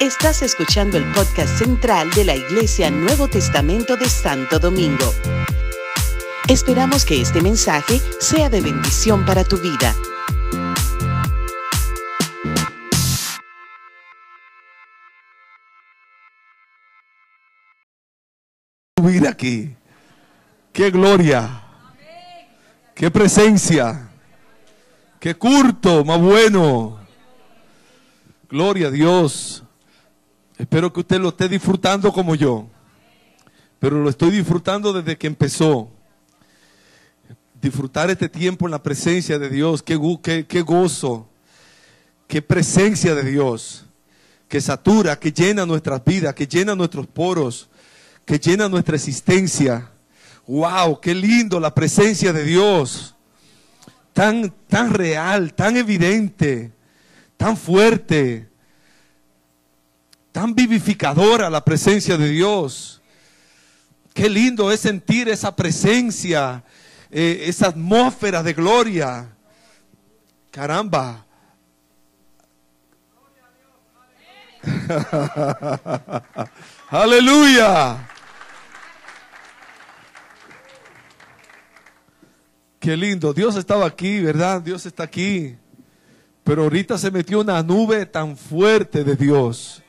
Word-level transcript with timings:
Estás 0.00 0.42
escuchando 0.42 0.98
el 0.98 1.04
podcast 1.12 1.58
central 1.58 2.10
de 2.10 2.24
la 2.24 2.34
Iglesia 2.34 2.90
Nuevo 2.90 3.28
Testamento 3.28 3.96
de 3.96 4.08
Santo 4.08 4.58
Domingo. 4.58 5.12
Esperamos 6.48 7.04
que 7.04 7.20
este 7.20 7.40
mensaje 7.40 8.00
sea 8.20 8.50
de 8.50 8.60
bendición 8.60 9.24
para 9.24 9.44
tu 9.44 9.56
vida. 9.58 9.94
vida 19.06 19.30
aquí. 19.30 19.74
Qué 20.72 20.90
gloria. 20.90 21.62
Qué 22.94 23.10
presencia. 23.10 24.08
Qué 25.20 25.34
curto, 25.34 26.04
más 26.04 26.20
bueno. 26.20 27.03
Gloria 28.54 28.86
a 28.86 28.90
Dios. 28.92 29.64
Espero 30.56 30.92
que 30.92 31.00
usted 31.00 31.18
lo 31.18 31.30
esté 31.30 31.48
disfrutando 31.48 32.12
como 32.12 32.36
yo. 32.36 32.68
Pero 33.80 34.00
lo 34.00 34.08
estoy 34.08 34.30
disfrutando 34.30 34.92
desde 34.92 35.18
que 35.18 35.26
empezó. 35.26 35.90
Disfrutar 37.60 38.10
este 38.10 38.28
tiempo 38.28 38.68
en 38.68 38.70
la 38.70 38.80
presencia 38.80 39.40
de 39.40 39.48
Dios. 39.48 39.82
Qué, 39.82 39.98
qué, 40.22 40.46
qué 40.46 40.60
gozo. 40.60 41.28
Qué 42.28 42.42
presencia 42.42 43.16
de 43.16 43.28
Dios. 43.28 43.86
Que 44.46 44.60
satura, 44.60 45.18
que 45.18 45.32
llena 45.32 45.66
nuestras 45.66 46.04
vidas, 46.04 46.32
que 46.34 46.46
llena 46.46 46.76
nuestros 46.76 47.08
poros, 47.08 47.68
que 48.24 48.38
llena 48.38 48.68
nuestra 48.68 48.94
existencia. 48.94 49.90
Wow, 50.46 51.00
qué 51.00 51.12
lindo 51.12 51.58
la 51.58 51.74
presencia 51.74 52.32
de 52.32 52.44
Dios. 52.44 53.16
Tan, 54.12 54.54
tan 54.68 54.94
real, 54.94 55.54
tan 55.54 55.76
evidente, 55.76 56.70
tan 57.36 57.56
fuerte 57.56 58.48
tan 60.34 60.52
vivificadora 60.52 61.48
la 61.48 61.64
presencia 61.64 62.18
de 62.18 62.28
Dios. 62.28 63.00
Qué 64.12 64.28
lindo 64.28 64.72
es 64.72 64.80
sentir 64.80 65.28
esa 65.28 65.54
presencia, 65.54 66.64
eh, 67.08 67.44
esa 67.46 67.68
atmósfera 67.68 68.42
de 68.42 68.52
gloria. 68.52 69.28
Caramba. 70.50 71.24
Aleluya. 76.90 78.08
Qué 82.80 82.96
lindo. 82.96 83.32
Dios 83.32 83.54
estaba 83.54 83.86
aquí, 83.86 84.20
¿verdad? 84.20 84.60
Dios 84.60 84.84
está 84.84 85.04
aquí. 85.04 85.56
Pero 86.42 86.64
ahorita 86.64 86.98
se 86.98 87.12
metió 87.12 87.38
una 87.40 87.62
nube 87.62 88.04
tan 88.04 88.36
fuerte 88.36 89.04
de 89.04 89.14
Dios 89.14 89.83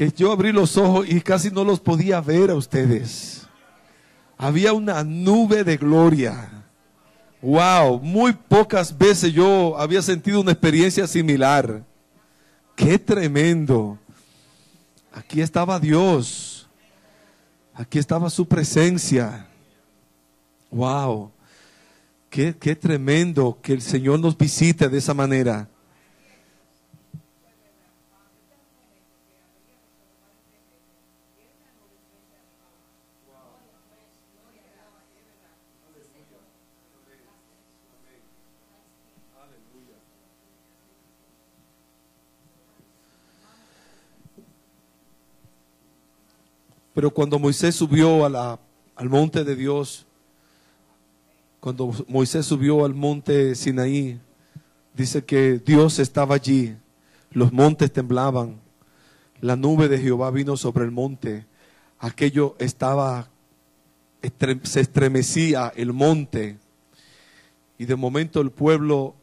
que 0.00 0.10
yo 0.10 0.32
abrí 0.32 0.50
los 0.50 0.78
ojos 0.78 1.06
y 1.06 1.20
casi 1.20 1.50
no 1.50 1.62
los 1.62 1.78
podía 1.78 2.22
ver 2.22 2.48
a 2.48 2.54
ustedes. 2.54 3.46
Había 4.38 4.72
una 4.72 5.04
nube 5.04 5.62
de 5.62 5.76
gloria. 5.76 6.64
Wow, 7.42 8.00
muy 8.00 8.32
pocas 8.32 8.96
veces 8.96 9.30
yo 9.30 9.78
había 9.78 10.00
sentido 10.00 10.40
una 10.40 10.52
experiencia 10.52 11.06
similar. 11.06 11.84
Qué 12.74 12.98
tremendo. 12.98 13.98
Aquí 15.12 15.42
estaba 15.42 15.78
Dios. 15.78 16.66
Aquí 17.74 17.98
estaba 17.98 18.30
su 18.30 18.48
presencia. 18.48 19.48
Wow. 20.70 21.30
Qué, 22.30 22.56
qué 22.58 22.74
tremendo 22.74 23.58
que 23.60 23.74
el 23.74 23.82
Señor 23.82 24.18
nos 24.18 24.38
visite 24.38 24.88
de 24.88 24.96
esa 24.96 25.12
manera. 25.12 25.68
Pero 47.00 47.14
cuando 47.14 47.38
Moisés 47.38 47.74
subió 47.76 48.26
al 48.26 49.08
monte 49.08 49.42
de 49.42 49.56
Dios, 49.56 50.04
cuando 51.58 51.94
Moisés 52.08 52.44
subió 52.44 52.84
al 52.84 52.92
monte 52.92 53.54
Sinaí, 53.54 54.20
dice 54.94 55.24
que 55.24 55.58
Dios 55.64 55.98
estaba 55.98 56.34
allí, 56.34 56.76
los 57.30 57.54
montes 57.54 57.90
temblaban, 57.90 58.60
la 59.40 59.56
nube 59.56 59.88
de 59.88 59.96
Jehová 59.96 60.30
vino 60.30 60.58
sobre 60.58 60.84
el 60.84 60.90
monte, 60.90 61.46
aquello 62.00 62.54
estaba, 62.58 63.30
se 64.64 64.80
estremecía 64.80 65.72
el 65.74 65.94
monte, 65.94 66.58
y 67.78 67.86
de 67.86 67.96
momento 67.96 68.42
el 68.42 68.50
pueblo 68.50 69.14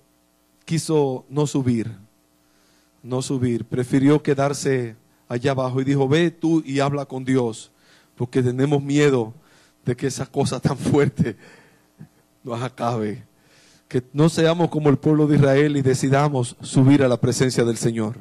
quiso 0.65 1.27
no 1.29 1.45
subir, 1.45 1.95
no 3.03 3.21
subir, 3.21 3.65
prefirió 3.65 4.23
quedarse 4.23 4.95
allá 5.27 5.51
abajo 5.51 5.81
y 5.81 5.83
dijo, 5.83 6.07
ve 6.07 6.31
tú 6.31 6.63
y 6.65 6.79
habla 6.79 7.05
con 7.05 7.25
Dios, 7.25 7.71
porque 8.15 8.41
tenemos 8.41 8.81
miedo 8.81 9.33
de 9.85 9.95
que 9.95 10.07
esa 10.07 10.25
cosa 10.25 10.59
tan 10.59 10.77
fuerte 10.77 11.37
nos 12.43 12.61
acabe. 12.61 13.23
Que 13.87 14.03
no 14.11 14.27
seamos 14.27 14.69
como 14.69 14.89
el 14.89 14.97
pueblo 14.97 15.27
de 15.27 15.37
Israel 15.37 15.77
y 15.77 15.81
decidamos 15.81 16.55
subir 16.61 17.03
a 17.03 17.07
la 17.07 17.19
presencia 17.19 17.63
del 17.63 17.77
Señor. 17.77 18.17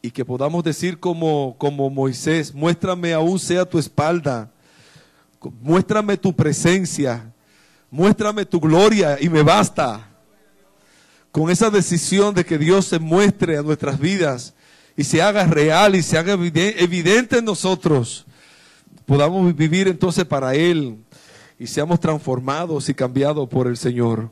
Y 0.00 0.10
que 0.10 0.24
podamos 0.24 0.64
decir 0.64 0.98
como, 0.98 1.56
como 1.58 1.90
Moisés, 1.90 2.54
muéstrame 2.54 3.12
aún 3.12 3.38
sea 3.38 3.64
tu 3.64 3.78
espalda, 3.78 4.50
muéstrame 5.60 6.16
tu 6.16 6.34
presencia, 6.34 7.32
muéstrame 7.90 8.44
tu 8.44 8.60
gloria 8.60 9.16
y 9.20 9.28
me 9.28 9.42
basta. 9.42 10.08
Con 11.30 11.50
esa 11.50 11.70
decisión 11.70 12.34
de 12.34 12.44
que 12.44 12.58
Dios 12.58 12.86
se 12.86 12.98
muestre 12.98 13.56
a 13.56 13.62
nuestras 13.62 13.98
vidas 13.98 14.54
y 14.96 15.04
se 15.04 15.22
haga 15.22 15.46
real 15.46 15.94
y 15.94 16.02
se 16.02 16.18
haga 16.18 16.32
evidente 16.34 17.38
en 17.38 17.44
nosotros, 17.44 18.26
podamos 19.06 19.54
vivir 19.54 19.88
entonces 19.88 20.24
para 20.24 20.54
Él 20.54 20.98
y 21.58 21.66
seamos 21.66 22.00
transformados 22.00 22.88
y 22.88 22.94
cambiados 22.94 23.48
por 23.48 23.66
el 23.66 23.76
Señor. 23.76 24.30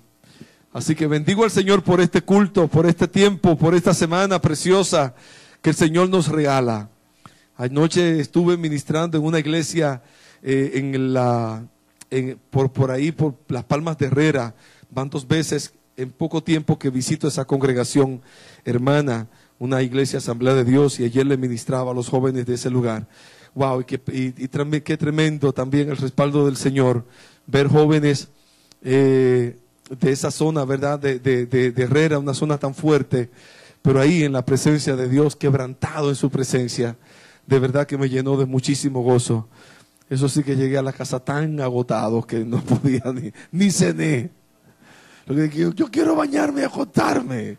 Así 0.73 0.95
que 0.95 1.07
bendigo 1.07 1.45
al 1.45 1.51
Señor 1.51 1.83
por 1.83 2.01
este 2.01 2.23
culto, 2.23 2.69
por 2.69 2.87
este 2.87 3.09
tiempo, 3.09 3.57
por 3.57 3.75
esta 3.75 3.93
semana 3.93 4.41
preciosa 4.41 5.15
que 5.63 5.71
el 5.71 5.77
Señor 5.77 6.09
nos 6.09 6.29
regala. 6.29 6.89
Anoche 7.57 8.21
estuve 8.21 8.57
ministrando 8.57 9.19
en 9.19 9.25
una 9.25 9.39
iglesia 9.39 10.03
eh, 10.43 10.73
en 10.75 11.13
la, 11.13 11.65
por, 12.51 12.73
por 12.73 12.91
ahí, 12.91 13.13
por 13.13 13.35
las 13.49 13.65
Palmas 13.65 13.99
de 13.99 14.07
Herrera. 14.07 14.55
Van 14.91 15.11
dos 15.11 15.27
veces 15.27 15.73
en 15.97 16.11
poco 16.11 16.43
tiempo 16.43 16.79
que 16.79 16.91
visito 16.91 17.29
esa 17.29 17.45
congregación 17.45 18.23
hermana 18.65 19.29
una 19.61 19.83
iglesia 19.83 20.19
asamblea 20.19 20.55
de 20.55 20.65
Dios 20.65 20.99
y 20.99 21.05
ayer 21.05 21.27
le 21.27 21.37
ministraba 21.37 21.93
a 21.93 21.95
los 21.95 22.09
jóvenes 22.09 22.47
de 22.47 22.55
ese 22.55 22.71
lugar. 22.71 23.07
Wow, 23.55 23.83
y, 23.83 23.85
qué, 23.85 24.97
tremendo 24.97 25.53
también 25.53 25.91
el 25.91 25.99
respaldo 25.99 26.47
del 26.47 26.57
Señor, 26.57 27.05
ver 27.47 27.69
jóvenes 27.69 28.29
eh, 28.83 29.59
de 30.01 30.13
esa 30.13 30.31
zona, 30.31 30.65
¿verdad? 30.65 30.99
De, 30.99 31.19
de, 31.19 31.75
Herrera, 31.77 32.19
una 32.19 32.33
zona 32.33 32.57
tan 32.57 32.75
fuerte, 32.75 33.29
pero 33.83 34.01
ahí 34.01 34.25
en 34.25 34.33
la 34.33 34.45
presencia 34.47 34.97
de 34.97 35.09
Dios, 35.09 35.37
quebrantado 35.37 36.09
en 36.09 36.17
su 36.17 36.31
presencia, 36.31 36.97
de 37.47 37.59
verdad 37.59 37.87
que 37.87 37.99
me 37.99 38.09
llenó 38.09 38.39
de 38.39 38.47
muchísimo 38.47 39.03
gozo. 39.03 39.47
Eso 40.09 40.29
sí 40.29 40.43
que 40.43 40.57
llegué 40.57 40.79
a 40.79 40.83
la 40.83 40.93
casa 40.93 41.21
tan 41.21 41.61
agotado 41.61 42.23
que 42.23 42.45
no 42.47 42.61
podía 42.65 43.03
ni, 43.13 43.31
ni 43.53 43.71
cené. 43.71 44.31
Yo, 45.31 45.89
quiero 45.91 46.17
bañarme 46.17 46.63
y 46.63 46.65
agotarme 46.65 47.57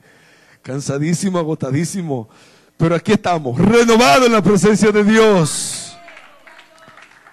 cansadísimo, 0.62 1.40
agotadísimo. 1.40 2.28
Pero 2.76 2.96
aquí 2.96 3.14
estamos, 3.14 3.58
renovados 3.58 4.26
en 4.26 4.34
la 4.34 4.42
presencia 4.42 4.92
de 4.92 5.04
Dios. 5.04 5.96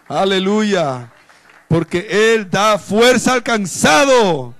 Aleluya. 0.06 1.12
Porque 1.66 2.34
Él 2.34 2.48
da 2.48 2.78
fuerza 2.78 3.32
al 3.32 3.42
cansado 3.42 4.54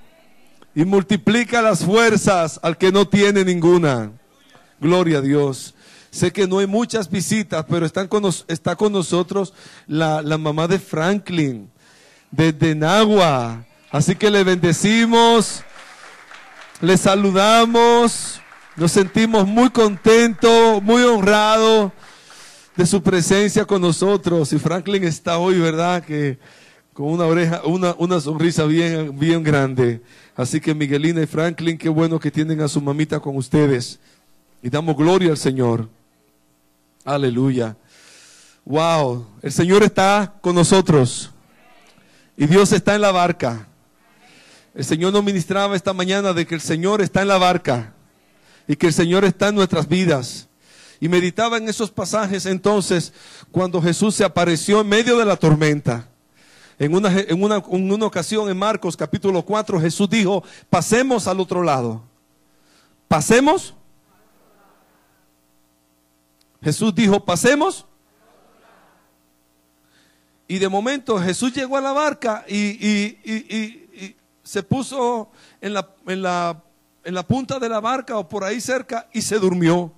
y 0.75 0.83
multiplica 0.83 1.61
las 1.61 1.83
fuerzas 1.83 2.59
al 2.61 2.77
que 2.77 2.91
no 2.91 3.07
tiene 3.07 3.45
ninguna. 3.45 4.11
Gloria 4.79 5.19
a 5.19 5.21
Dios. 5.21 5.73
Sé 6.11 6.31
que 6.31 6.47
no 6.47 6.59
hay 6.59 6.67
muchas 6.67 7.09
visitas, 7.09 7.65
pero 7.69 7.85
está 7.85 8.07
con 8.75 8.91
nosotros 8.91 9.53
la, 9.87 10.21
la 10.21 10.37
mamá 10.37 10.67
de 10.67 10.79
Franklin, 10.79 11.69
desde 12.31 12.75
Nagua. 12.75 13.63
Así 13.91 14.15
que 14.15 14.29
le 14.29 14.43
bendecimos, 14.43 15.63
le 16.81 16.97
saludamos. 16.97 18.41
Nos 18.75 18.91
sentimos 18.91 19.45
muy 19.45 19.69
contentos, 19.69 20.81
muy 20.81 21.03
honrados 21.03 21.91
de 22.75 22.85
su 22.85 23.03
presencia 23.03 23.65
con 23.65 23.81
nosotros. 23.81 24.53
Y 24.53 24.59
Franklin 24.59 25.03
está 25.03 25.37
hoy, 25.37 25.59
¿verdad? 25.59 26.03
Que 26.03 26.39
con 26.93 27.07
una 27.07 27.25
oreja, 27.25 27.61
una, 27.65 27.93
una 27.97 28.19
sonrisa 28.19 28.63
bien, 28.65 29.17
bien 29.17 29.43
grande. 29.43 30.01
Así 30.35 30.61
que 30.61 30.73
Miguelina 30.73 31.21
y 31.21 31.25
Franklin, 31.25 31.77
qué 31.77 31.89
bueno 31.89 32.19
que 32.19 32.31
tienen 32.31 32.61
a 32.61 32.67
su 32.67 32.81
mamita 32.81 33.19
con 33.19 33.35
ustedes. 33.35 33.99
Y 34.61 34.69
damos 34.69 34.95
gloria 34.95 35.31
al 35.31 35.37
Señor. 35.37 35.89
Aleluya. 37.03 37.75
Wow, 38.63 39.25
el 39.41 39.51
Señor 39.51 39.83
está 39.83 40.35
con 40.41 40.55
nosotros. 40.55 41.31
Y 42.37 42.45
Dios 42.45 42.71
está 42.71 42.95
en 42.95 43.01
la 43.01 43.11
barca. 43.11 43.68
El 44.75 44.85
Señor 44.85 45.13
nos 45.13 45.23
ministraba 45.23 45.75
esta 45.75 45.93
mañana 45.93 46.33
de 46.33 46.45
que 46.45 46.55
el 46.55 46.61
Señor 46.61 47.01
está 47.01 47.21
en 47.21 47.27
la 47.27 47.37
barca 47.37 47.93
y 48.67 48.75
que 48.75 48.87
el 48.87 48.93
Señor 48.93 49.25
está 49.25 49.49
en 49.49 49.55
nuestras 49.55 49.87
vidas. 49.87 50.47
Y 50.99 51.07
meditaba 51.07 51.57
en 51.57 51.69
esos 51.69 51.89
pasajes 51.91 52.45
entonces 52.45 53.13
cuando 53.51 53.81
Jesús 53.81 54.15
se 54.15 54.23
apareció 54.23 54.81
en 54.81 54.89
medio 54.89 55.17
de 55.17 55.25
la 55.25 55.37
tormenta. 55.37 56.07
En 56.77 56.93
una, 56.93 57.19
en 57.19 57.41
una, 57.41 58.05
ocasión 58.05 58.49
en 58.49 58.57
Marcos 58.57 58.95
capítulo 58.95 59.43
4 59.43 59.81
Jesús 59.81 60.09
dijo, 60.09 60.43
pasemos 60.69 61.27
al 61.27 61.39
otro 61.39 61.63
lado. 61.63 62.03
Pasemos. 63.07 63.73
Jesús 66.61 66.93
dijo, 66.93 67.23
pasemos. 67.23 67.85
Y 70.47 70.57
de 70.57 70.69
momento 70.69 71.19
Jesús 71.19 71.53
llegó 71.53 71.77
a 71.77 71.81
la 71.81 71.91
barca 71.91 72.45
y, 72.47 73.88
se 74.49 74.63
puso 74.63 75.29
en 75.61 75.75
la, 75.75 75.87
en, 76.07 76.23
la, 76.23 76.59
en 77.03 77.13
la, 77.13 77.21
punta 77.21 77.59
de 77.59 77.69
la 77.69 77.79
barca 77.79 78.17
o 78.17 78.27
por 78.27 78.43
ahí 78.43 78.59
cerca 78.59 79.07
y 79.13 79.21
se 79.21 79.37
durmió. 79.37 79.93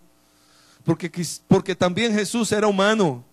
Porque, 0.84 1.10
porque 1.48 1.74
también 1.74 2.14
Jesús 2.14 2.52
era 2.52 2.68
humano, 2.68 3.24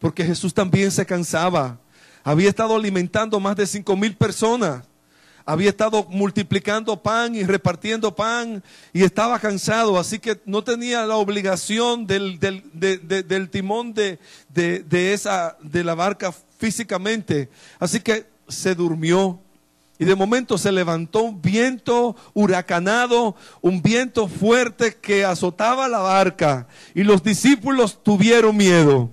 porque 0.00 0.24
Jesús 0.24 0.52
también 0.52 0.90
se 0.90 1.06
cansaba. 1.06 1.78
Había 2.24 2.48
estado 2.48 2.74
alimentando 2.74 3.38
más 3.38 3.54
de 3.54 3.68
cinco 3.68 3.96
mil 3.96 4.16
personas 4.16 4.82
había 5.46 5.68
estado 5.68 6.06
multiplicando 6.08 7.02
pan 7.02 7.34
y 7.34 7.42
repartiendo 7.44 8.16
pan 8.16 8.64
y 8.94 9.02
estaba 9.02 9.38
cansado, 9.38 9.98
así 9.98 10.18
que 10.18 10.40
no 10.46 10.64
tenía 10.64 11.04
la 11.04 11.16
obligación 11.16 12.06
del, 12.06 12.40
del, 12.40 13.50
timón 13.50 13.92
de, 13.92 14.18
esa, 15.12 15.58
de 15.60 15.84
la 15.84 15.94
barca 15.94 16.32
físicamente. 16.56 17.50
Así 17.78 18.00
que 18.00 18.26
se 18.48 18.74
durmió. 18.74 19.43
Y 19.98 20.04
de 20.04 20.14
momento 20.16 20.58
se 20.58 20.72
levantó 20.72 21.22
un 21.22 21.40
viento 21.40 22.16
huracanado, 22.32 23.36
un 23.60 23.80
viento 23.80 24.26
fuerte 24.26 24.96
que 24.96 25.24
azotaba 25.24 25.86
la 25.88 25.98
barca. 25.98 26.66
Y 26.94 27.04
los 27.04 27.22
discípulos 27.22 28.02
tuvieron 28.02 28.56
miedo. 28.56 29.10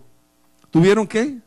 ¿Tuvieron 0.72 1.06
qué? 1.06 1.38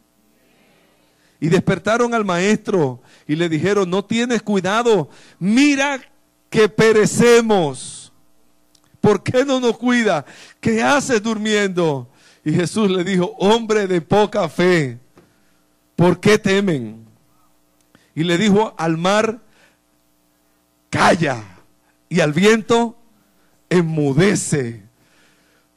Y 1.41 1.49
despertaron 1.49 2.15
al 2.15 2.25
maestro 2.25 3.03
y 3.27 3.35
le 3.35 3.49
dijeron, 3.49 3.91
no 3.91 4.05
tienes 4.05 4.43
cuidado, 4.43 5.09
mira 5.39 6.01
que 6.49 6.69
perecemos. 6.69 8.13
¿Por 9.01 9.23
qué 9.23 9.45
no 9.45 9.61
nos 9.61 9.77
cuida? 9.77 10.25
¿Qué 10.61 10.83
haces 10.83 11.23
durmiendo? 11.23 12.09
Y 12.45 12.53
Jesús 12.53 12.91
le 12.91 13.03
dijo, 13.03 13.35
hombre 13.39 13.87
de 13.87 14.01
poca 14.01 14.49
fe, 14.49 14.99
¿por 15.97 16.21
qué 16.21 16.39
temen? 16.39 17.04
Y 18.15 18.25
le 18.25 18.39
dijo 18.39 18.75
al 18.79 18.97
mar, 18.97 19.41
calla, 20.91 21.43
y 22.09 22.21
al 22.21 22.33
viento, 22.33 22.97
enmudece, 23.69 24.83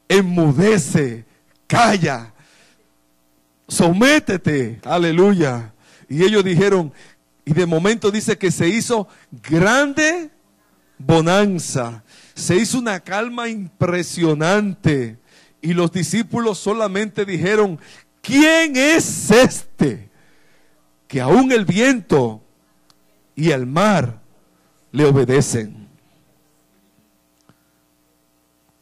enmudece, 0.08 1.26
calla, 1.66 2.34
sométete, 3.68 4.80
aleluya. 4.84 5.74
Y 6.08 6.24
ellos 6.24 6.44
dijeron, 6.44 6.94
y 7.44 7.54
de 7.54 7.66
momento 7.66 8.12
dice 8.12 8.38
que 8.38 8.52
se 8.52 8.68
hizo 8.68 9.08
grande 9.32 10.30
bonanza, 10.98 12.04
se 12.36 12.56
hizo 12.56 12.80
una 12.80 13.00
calma 13.00 13.50
impresionante. 13.50 15.18
Y 15.62 15.74
los 15.74 15.92
discípulos 15.92 16.60
solamente 16.60 17.26
dijeron, 17.26 17.80
¿quién 18.22 18.76
es 18.76 19.32
este? 19.32 20.07
Que 21.08 21.22
aún 21.22 21.52
el 21.52 21.66
viento 21.66 22.42
y 23.36 23.52
el 23.52 23.66
mar 23.66 24.20
le 24.92 25.06
obedecen. 25.06 25.88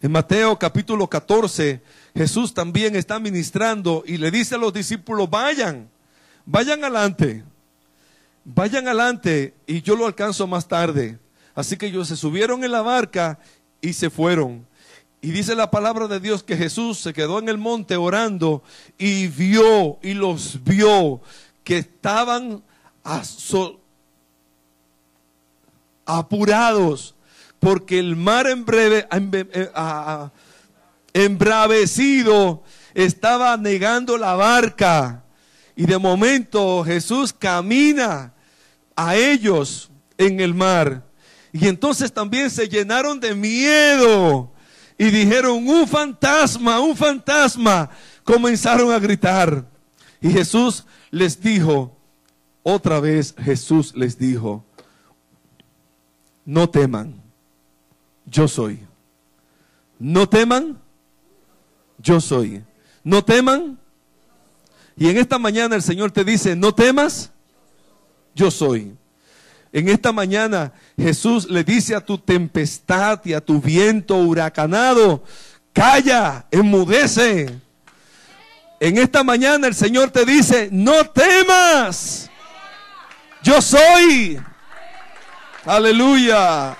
En 0.01 0.11
Mateo 0.11 0.57
capítulo 0.59 1.07
14, 1.07 1.81
Jesús 2.15 2.53
también 2.53 2.95
está 2.95 3.19
ministrando 3.19 4.03
y 4.05 4.17
le 4.17 4.31
dice 4.31 4.55
a 4.55 4.59
los 4.59 4.71
discípulos, 4.73 5.29
vayan, 5.29 5.89
vayan 6.45 6.83
adelante 6.83 7.43
vayan 8.45 8.87
adelante 8.87 9.55
y 9.65 9.81
yo 9.81 9.95
lo 9.95 10.05
alcanzo 10.05 10.47
más 10.47 10.67
tarde. 10.67 11.19
Así 11.53 11.75
que 11.75 11.87
ellos 11.87 12.07
se 12.07 12.15
subieron 12.15 12.63
en 12.63 12.71
la 12.71 12.81
barca 12.81 13.39
y 13.81 13.93
se 13.93 14.09
fueron. 14.09 14.65
Y 15.21 15.31
dice 15.31 15.55
la 15.55 15.71
palabra 15.71 16.07
de 16.07 16.19
Dios 16.19 16.43
que 16.43 16.55
Jesús 16.55 16.99
se 16.99 17.13
quedó 17.13 17.39
en 17.39 17.49
el 17.49 17.57
monte 17.57 17.95
orando 17.95 18.61
y 18.97 19.27
vio 19.27 19.97
y 20.03 20.13
los 20.13 20.63
vio 20.63 21.21
que 21.65 21.79
estaban 21.79 22.63
apurados 26.05 27.15
porque 27.59 27.99
el 27.99 28.15
mar 28.15 28.45
eh, 28.47 29.07
embravecido 31.13 32.63
estaba 32.93 33.57
negando 33.57 34.17
la 34.17 34.35
barca. 34.35 35.23
Y 35.75 35.85
de 35.85 35.97
momento 35.97 36.83
Jesús 36.83 37.33
camina 37.33 38.33
a 38.95 39.15
ellos 39.15 39.89
en 40.17 40.39
el 40.39 40.53
mar. 40.53 41.03
Y 41.51 41.67
entonces 41.67 42.13
también 42.13 42.49
se 42.51 42.69
llenaron 42.69 43.19
de 43.19 43.33
miedo 43.33 44.51
y 44.97 45.05
dijeron, 45.05 45.67
un 45.67 45.87
fantasma, 45.87 46.79
un 46.79 46.95
fantasma. 46.95 47.89
Comenzaron 48.23 48.91
a 48.91 48.99
gritar. 48.99 49.65
Y 50.21 50.29
Jesús 50.29 50.85
les 51.15 51.39
dijo, 51.39 51.95
otra 52.61 52.99
vez 52.99 53.33
Jesús 53.41 53.95
les 53.95 54.19
dijo, 54.19 54.65
no 56.43 56.69
teman, 56.69 57.15
yo 58.25 58.49
soy. 58.49 58.81
No 59.97 60.27
teman, 60.27 60.77
yo 61.99 62.19
soy. 62.19 62.65
No 63.01 63.23
teman. 63.23 63.79
Y 64.97 65.07
en 65.07 65.15
esta 65.15 65.39
mañana 65.39 65.77
el 65.77 65.81
Señor 65.81 66.11
te 66.11 66.25
dice, 66.25 66.53
no 66.53 66.75
temas, 66.75 67.31
yo 68.33 68.51
soy. 68.51 68.93
En 69.71 69.87
esta 69.87 70.11
mañana 70.11 70.73
Jesús 70.97 71.49
le 71.49 71.63
dice 71.63 71.95
a 71.95 72.01
tu 72.01 72.17
tempestad 72.17 73.21
y 73.23 73.31
a 73.31 73.39
tu 73.39 73.61
viento 73.61 74.17
huracanado, 74.17 75.23
calla, 75.71 76.45
enmudece. 76.51 77.61
En 78.79 78.97
esta 78.97 79.23
mañana 79.23 79.67
el 79.67 79.75
Señor 79.75 80.11
te 80.11 80.25
dice, 80.25 80.69
no 80.71 81.05
temas, 81.05 82.29
yo 83.41 83.61
soy. 83.61 84.39
Aleluya. 85.65 86.77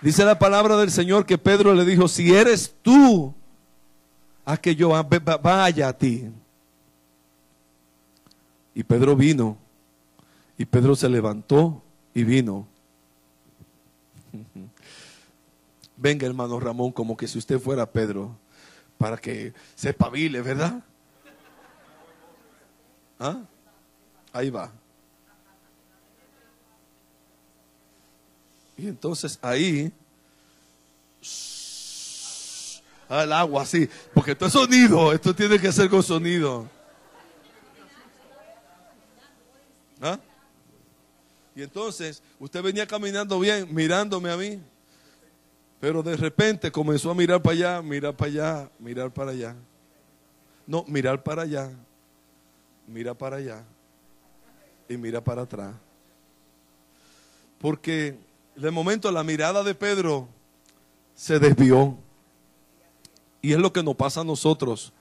Dice 0.00 0.24
la 0.24 0.38
palabra 0.38 0.76
del 0.76 0.90
Señor 0.90 1.26
que 1.26 1.38
Pedro 1.38 1.74
le 1.74 1.84
dijo, 1.84 2.08
si 2.08 2.34
eres 2.34 2.74
tú, 2.82 3.34
a 4.44 4.56
que 4.56 4.74
yo 4.74 4.90
vaya 5.42 5.88
a 5.88 5.92
ti. 5.92 6.28
Y 8.74 8.82
Pedro 8.82 9.14
vino. 9.14 9.56
Y 10.58 10.64
Pedro 10.64 10.96
se 10.96 11.08
levantó 11.08 11.82
y 12.14 12.24
vino. 12.24 12.66
Venga, 16.02 16.26
hermano 16.26 16.58
Ramón, 16.58 16.90
como 16.90 17.16
que 17.16 17.28
si 17.28 17.38
usted 17.38 17.60
fuera 17.60 17.88
Pedro, 17.88 18.36
para 18.98 19.16
que 19.16 19.54
se 19.76 19.94
pavile, 19.94 20.42
¿verdad? 20.42 20.82
¿Ah? 23.20 23.40
Ahí 24.32 24.50
va. 24.50 24.72
Y 28.76 28.88
entonces 28.88 29.38
ahí, 29.42 29.92
al 33.08 33.32
agua 33.32 33.62
así, 33.62 33.88
porque 34.12 34.32
esto 34.32 34.46
es 34.46 34.52
sonido, 34.54 35.12
esto 35.12 35.32
tiene 35.32 35.56
que 35.56 35.70
ser 35.70 35.88
con 35.88 36.02
sonido. 36.02 36.68
¿Ah? 40.00 40.18
Y 41.54 41.62
entonces 41.62 42.20
usted 42.40 42.60
venía 42.60 42.88
caminando 42.88 43.38
bien, 43.38 43.72
mirándome 43.72 44.32
a 44.32 44.36
mí, 44.36 44.60
pero 45.82 46.00
de 46.00 46.16
repente 46.16 46.70
comenzó 46.70 47.10
a 47.10 47.14
mirar 47.16 47.42
para 47.42 47.56
allá, 47.56 47.82
mirar 47.82 48.16
para 48.16 48.30
allá, 48.30 48.70
mirar 48.78 49.12
para 49.12 49.32
allá. 49.32 49.56
No, 50.64 50.84
mirar 50.86 51.24
para 51.24 51.42
allá, 51.42 51.72
mira 52.86 53.14
para 53.14 53.38
allá 53.38 53.64
y 54.88 54.96
mira 54.96 55.20
para 55.20 55.42
atrás. 55.42 55.74
Porque 57.58 58.16
de 58.54 58.70
momento 58.70 59.10
la 59.10 59.24
mirada 59.24 59.64
de 59.64 59.74
Pedro 59.74 60.28
se 61.16 61.40
desvió. 61.40 61.98
Y 63.40 63.52
es 63.52 63.58
lo 63.58 63.72
que 63.72 63.82
nos 63.82 63.96
pasa 63.96 64.20
a 64.20 64.24
nosotros. 64.24 64.92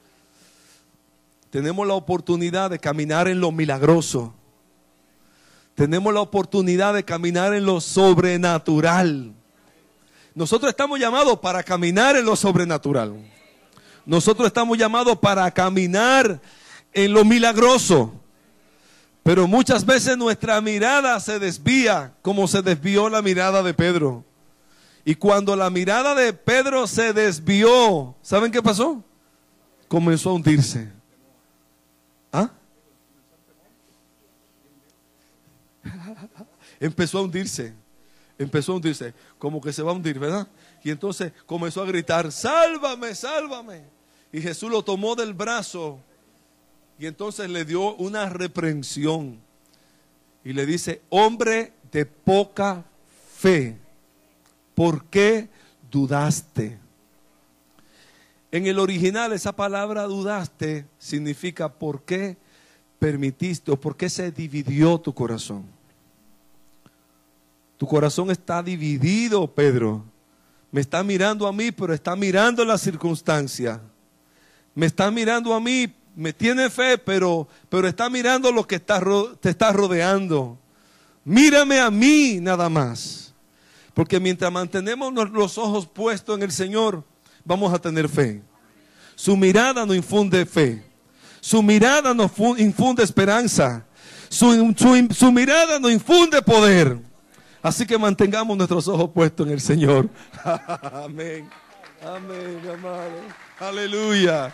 Tenemos 1.51 1.85
la 1.85 1.93
oportunidad 1.93 2.71
de 2.71 2.79
caminar 2.79 3.27
en 3.27 3.39
lo 3.39 3.51
milagroso 3.51 4.33
tenemos 5.75 6.13
la 6.13 6.21
oportunidad 6.21 6.93
de 6.93 7.03
caminar 7.03 7.53
en 7.53 7.65
lo 7.65 7.81
sobrenatural. 7.81 9.33
Nosotros 10.33 10.69
estamos 10.69 10.99
llamados 10.99 11.39
para 11.39 11.61
caminar 11.63 12.15
en 12.15 12.25
lo 12.25 12.35
sobrenatural. 12.35 13.15
Nosotros 14.05 14.47
estamos 14.47 14.77
llamados 14.77 15.17
para 15.19 15.49
caminar 15.51 16.41
en 16.93 17.13
lo 17.13 17.25
milagroso. 17.25 18.13
Pero 19.23 19.47
muchas 19.47 19.85
veces 19.85 20.17
nuestra 20.17 20.59
mirada 20.61 21.19
se 21.19 21.37
desvía 21.37 22.13
como 22.21 22.47
se 22.47 22.61
desvió 22.61 23.09
la 23.09 23.21
mirada 23.21 23.61
de 23.61 23.73
Pedro. 23.73 24.25
Y 25.03 25.15
cuando 25.15 25.55
la 25.55 25.69
mirada 25.69 26.15
de 26.15 26.33
Pedro 26.33 26.87
se 26.87 27.13
desvió, 27.13 28.15
¿saben 28.21 28.51
qué 28.51 28.61
pasó? 28.61 29.03
Comenzó 29.87 30.29
a 30.29 30.33
hundirse. 30.33 30.91
¿Ah? 32.31 32.51
Empezó 36.79 37.19
a 37.19 37.21
hundirse. 37.23 37.80
Empezó 38.41 38.73
a 38.73 38.75
hundirse. 38.75 39.13
Como 39.37 39.61
que 39.61 39.71
se 39.71 39.83
va 39.83 39.91
a 39.91 39.93
hundir, 39.93 40.17
¿verdad? 40.17 40.47
Y 40.83 40.89
entonces 40.89 41.31
comenzó 41.45 41.81
a 41.81 41.85
gritar, 41.85 42.31
sálvame, 42.31 43.13
sálvame. 43.13 43.83
Y 44.31 44.41
Jesús 44.41 44.71
lo 44.71 44.83
tomó 44.83 45.15
del 45.15 45.33
brazo 45.33 45.99
y 46.97 47.05
entonces 47.05 47.49
le 47.49 47.65
dio 47.65 47.95
una 47.95 48.29
reprensión. 48.29 49.39
Y 50.43 50.53
le 50.53 50.65
dice, 50.65 51.01
hombre 51.09 51.73
de 51.91 52.05
poca 52.05 52.83
fe, 53.35 53.77
¿por 54.73 55.05
qué 55.05 55.49
dudaste? 55.91 56.79
En 58.51 58.65
el 58.65 58.79
original 58.79 59.33
esa 59.33 59.55
palabra 59.55 60.03
dudaste 60.03 60.85
significa 60.97 61.71
por 61.71 62.03
qué 62.03 62.37
permitiste 62.97 63.71
o 63.71 63.79
por 63.79 63.95
qué 63.95 64.09
se 64.09 64.31
dividió 64.31 64.99
tu 64.99 65.13
corazón. 65.13 65.65
Tu 67.81 67.87
corazón 67.87 68.29
está 68.29 68.61
dividido, 68.61 69.47
Pedro. 69.47 70.05
Me 70.71 70.81
está 70.81 71.03
mirando 71.03 71.47
a 71.47 71.51
mí, 71.51 71.71
pero 71.71 71.95
está 71.95 72.15
mirando 72.15 72.63
la 72.63 72.77
circunstancia. 72.77 73.81
Me 74.75 74.85
está 74.85 75.09
mirando 75.09 75.51
a 75.51 75.59
mí, 75.59 75.91
me 76.15 76.31
tiene 76.31 76.69
fe, 76.69 76.99
pero, 76.99 77.47
pero 77.69 77.87
está 77.87 78.07
mirando 78.07 78.51
lo 78.51 78.67
que 78.67 78.75
está, 78.75 79.01
te 79.39 79.49
está 79.49 79.71
rodeando. 79.71 80.59
Mírame 81.25 81.79
a 81.79 81.89
mí 81.89 82.37
nada 82.39 82.69
más. 82.69 83.33
Porque 83.95 84.19
mientras 84.19 84.51
mantenemos 84.51 85.11
los 85.31 85.57
ojos 85.57 85.87
puestos 85.87 86.37
en 86.37 86.43
el 86.43 86.51
Señor, 86.51 87.03
vamos 87.43 87.73
a 87.73 87.79
tener 87.79 88.07
fe. 88.07 88.43
Su 89.15 89.35
mirada 89.35 89.87
nos 89.87 89.95
infunde 89.95 90.45
fe. 90.45 90.85
Su 91.39 91.63
mirada 91.63 92.13
nos 92.13 92.31
infunde 92.59 93.01
esperanza. 93.01 93.83
Su, 94.29 94.75
su 95.17 95.31
mirada 95.31 95.79
nos 95.79 95.91
infunde 95.91 96.43
poder. 96.43 97.09
Así 97.61 97.85
que 97.85 97.97
mantengamos 97.97 98.57
nuestros 98.57 98.87
ojos 98.87 99.09
puestos 99.11 99.45
en 99.45 99.53
el 99.53 99.61
Señor. 99.61 100.09
Amén. 100.43 101.49
Amén, 102.03 102.61
amado. 102.67 103.21
Aleluya. 103.59 104.51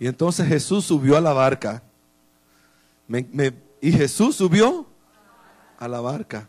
Y 0.00 0.06
entonces 0.06 0.46
Jesús 0.46 0.84
subió 0.86 1.16
a 1.16 1.20
la 1.20 1.32
barca. 1.32 1.82
y 3.80 3.92
Jesús 3.92 4.36
subió 4.36 4.86
a 5.78 5.88
la 5.88 6.00
barca. 6.00 6.48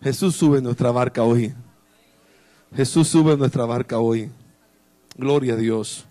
Jesús 0.00 0.36
sube 0.36 0.58
en 0.58 0.64
nuestra 0.64 0.90
barca 0.90 1.22
hoy. 1.22 1.52
Jesús 2.74 3.08
sube 3.08 3.32
en 3.32 3.38
nuestra 3.38 3.64
barca 3.64 3.98
hoy. 3.98 4.30
Gloria 5.16 5.54
a 5.54 5.56
Dios. 5.56 6.04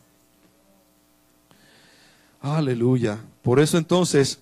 Aleluya. 2.42 3.20
Por 3.50 3.60
eso 3.60 3.80
entonces, 3.80 4.38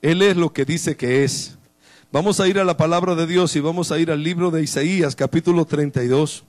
Él 0.00 0.22
es 0.22 0.34
lo 0.34 0.54
que 0.54 0.64
dice 0.64 0.96
que 0.96 1.22
es. 1.22 1.58
Vamos 2.10 2.40
a 2.40 2.48
ir 2.48 2.58
a 2.58 2.64
la 2.64 2.78
palabra 2.78 3.14
de 3.14 3.26
Dios 3.26 3.54
y 3.56 3.60
vamos 3.60 3.92
a 3.92 3.98
ir 3.98 4.10
al 4.10 4.22
libro 4.22 4.50
de 4.50 4.62
Isaías, 4.62 5.14
capítulo 5.14 5.66
32. 5.66 6.44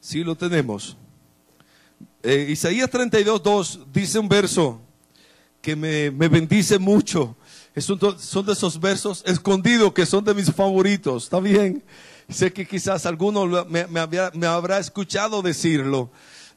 Sí 0.00 0.22
lo 0.22 0.36
tenemos. 0.36 0.96
Eh, 2.22 2.46
Isaías 2.50 2.88
32, 2.90 3.42
2 3.42 3.80
dice 3.92 4.18
un 4.18 4.28
verso 4.28 4.80
que 5.60 5.74
me, 5.74 6.10
bendice 6.10 6.78
mucho. 6.78 7.36
son 7.76 8.46
de 8.46 8.52
esos 8.52 8.80
versos 8.80 9.22
escondidos 9.26 9.92
que 9.92 10.06
son 10.06 10.24
de 10.24 10.34
mis 10.34 10.52
favoritos. 10.52 11.24
¿Está 11.24 11.40
bien? 11.40 11.82
Sé 12.28 12.52
que 12.52 12.66
quizás 12.66 13.06
alguno 13.06 13.46
me, 13.66 13.86
me, 13.86 14.46
habrá 14.46 14.78
escuchado 14.78 15.42
decirlo 15.42 16.10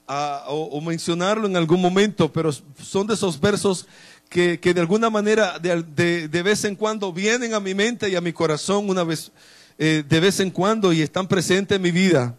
ah, 0.08 0.44
o, 0.48 0.82
mencionarlo 0.82 1.48
en 1.48 1.56
algún 1.56 1.82
momento, 1.82 2.32
pero 2.32 2.52
son 2.52 3.08
de 3.08 3.14
esos 3.14 3.40
versos 3.40 3.88
que, 4.30 4.58
de 4.58 4.82
alguna 4.82 5.10
manera 5.10 5.60
de, 5.60 6.44
vez 6.44 6.66
en 6.66 6.76
cuando 6.76 7.12
vienen 7.12 7.54
a 7.54 7.60
mi 7.60 7.74
mente 7.74 8.10
y 8.10 8.16
a 8.16 8.22
mi 8.22 8.34
corazón 8.34 8.90
una 8.90 9.04
vez, 9.04 9.32
eh, 9.78 10.04
de 10.08 10.20
vez 10.20 10.40
en 10.40 10.52
cuando 10.52 10.92
y 10.94 11.02
están 11.02 11.28
presentes 11.28 11.76
en 11.76 11.82
mi 11.82 11.92
vida. 11.92 12.36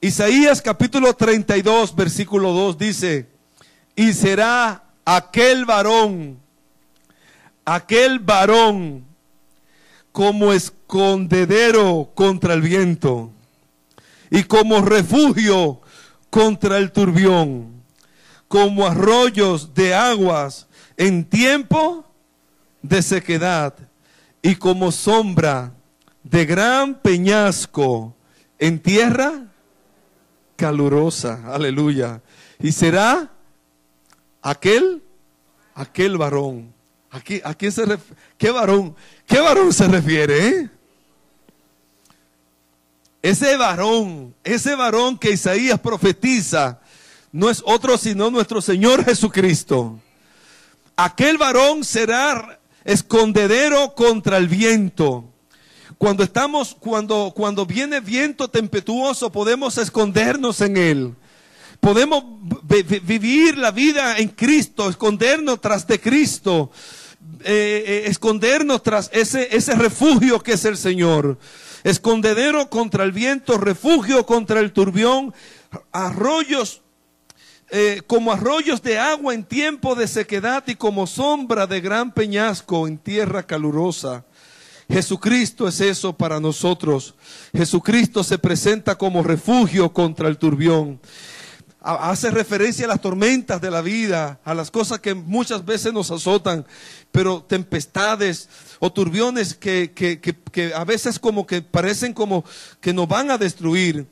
Isaías 0.00 0.62
capítulo 0.62 1.12
32, 1.12 1.96
versículo 1.96 2.52
2 2.52 2.78
dice, 2.78 3.28
y 3.96 4.12
será 4.12 4.84
aquel 5.04 5.64
varón, 5.64 6.38
aquel 7.64 8.20
varón 8.20 9.04
como 10.12 10.52
escondedero 10.52 12.12
contra 12.14 12.54
el 12.54 12.62
viento 12.62 13.32
y 14.30 14.44
como 14.44 14.82
refugio 14.82 15.80
contra 16.30 16.78
el 16.78 16.92
turbión, 16.92 17.82
como 18.46 18.86
arroyos 18.86 19.74
de 19.74 19.96
aguas 19.96 20.68
en 20.96 21.24
tiempo 21.24 22.04
de 22.82 23.02
sequedad 23.02 23.74
y 24.42 24.54
como 24.54 24.92
sombra 24.92 25.72
de 26.22 26.46
gran 26.46 26.94
peñasco 26.94 28.14
en 28.60 28.78
tierra 28.78 29.48
calurosa, 30.58 31.40
aleluya. 31.46 32.20
Y 32.58 32.72
será 32.72 33.30
aquel, 34.42 35.02
aquel 35.74 36.18
varón. 36.18 36.74
Aquí, 37.10 37.40
¿A 37.44 37.54
quién 37.54 37.70
se 37.70 37.86
refiere? 37.86 38.20
¿Qué 38.36 38.50
varón? 38.50 38.96
¿Qué 39.24 39.38
varón 39.38 39.72
se 39.72 39.86
refiere? 39.86 40.48
Eh? 40.48 40.70
Ese 43.22 43.56
varón, 43.56 44.34
ese 44.42 44.74
varón 44.74 45.16
que 45.16 45.30
Isaías 45.30 45.78
profetiza, 45.78 46.80
no 47.30 47.48
es 47.48 47.62
otro 47.64 47.96
sino 47.96 48.28
nuestro 48.28 48.60
Señor 48.60 49.04
Jesucristo. 49.04 50.00
Aquel 50.96 51.38
varón 51.38 51.84
será 51.84 52.58
escondedero 52.84 53.94
contra 53.94 54.36
el 54.38 54.48
viento 54.48 55.32
cuando 55.98 56.22
estamos, 56.22 56.76
cuando, 56.78 57.32
cuando 57.34 57.66
viene 57.66 57.98
viento 58.00 58.48
tempestuoso, 58.48 59.30
podemos 59.30 59.76
escondernos 59.78 60.60
en 60.60 60.76
él. 60.76 61.14
Podemos 61.80 62.24
vivir 63.02 63.58
la 63.58 63.72
vida 63.72 64.18
en 64.18 64.28
Cristo, 64.28 64.88
escondernos 64.88 65.60
tras 65.60 65.86
de 65.86 66.00
Cristo, 66.00 66.70
eh, 67.40 67.84
eh, 67.86 68.02
escondernos 68.06 68.82
tras 68.82 69.10
ese, 69.12 69.54
ese 69.56 69.74
refugio 69.74 70.40
que 70.40 70.52
es 70.52 70.64
el 70.64 70.76
Señor. 70.76 71.38
Escondedero 71.84 72.70
contra 72.70 73.04
el 73.04 73.12
viento, 73.12 73.58
refugio 73.58 74.24
contra 74.24 74.60
el 74.60 74.72
turbión, 74.72 75.34
arroyos 75.92 76.82
eh, 77.70 78.00
como 78.06 78.32
arroyos 78.32 78.80
de 78.80 78.98
agua 78.98 79.34
en 79.34 79.44
tiempo 79.44 79.94
de 79.94 80.08
sequedad 80.08 80.64
y 80.66 80.74
como 80.74 81.06
sombra 81.06 81.66
de 81.66 81.82
gran 81.82 82.14
peñasco 82.14 82.88
en 82.88 82.96
tierra 82.96 83.42
calurosa. 83.42 84.24
Jesucristo 84.90 85.68
es 85.68 85.80
eso 85.80 86.16
para 86.16 86.40
nosotros. 86.40 87.14
Jesucristo 87.54 88.24
se 88.24 88.38
presenta 88.38 88.96
como 88.96 89.22
refugio 89.22 89.92
contra 89.92 90.28
el 90.28 90.38
turbión. 90.38 90.98
Hace 91.80 92.30
referencia 92.30 92.86
a 92.86 92.88
las 92.88 93.00
tormentas 93.00 93.60
de 93.60 93.70
la 93.70 93.82
vida, 93.82 94.40
a 94.44 94.54
las 94.54 94.70
cosas 94.70 94.98
que 94.98 95.14
muchas 95.14 95.64
veces 95.64 95.92
nos 95.92 96.10
azotan, 96.10 96.66
pero 97.12 97.42
tempestades 97.42 98.48
o 98.78 98.90
turbiones 98.92 99.54
que, 99.54 99.92
que 99.92 100.74
a 100.74 100.84
veces 100.84 101.18
como 101.18 101.46
que 101.46 101.62
parecen 101.62 102.14
como 102.14 102.44
que 102.80 102.92
nos 102.92 103.06
van 103.06 103.30
a 103.30 103.38
destruir. 103.38 104.06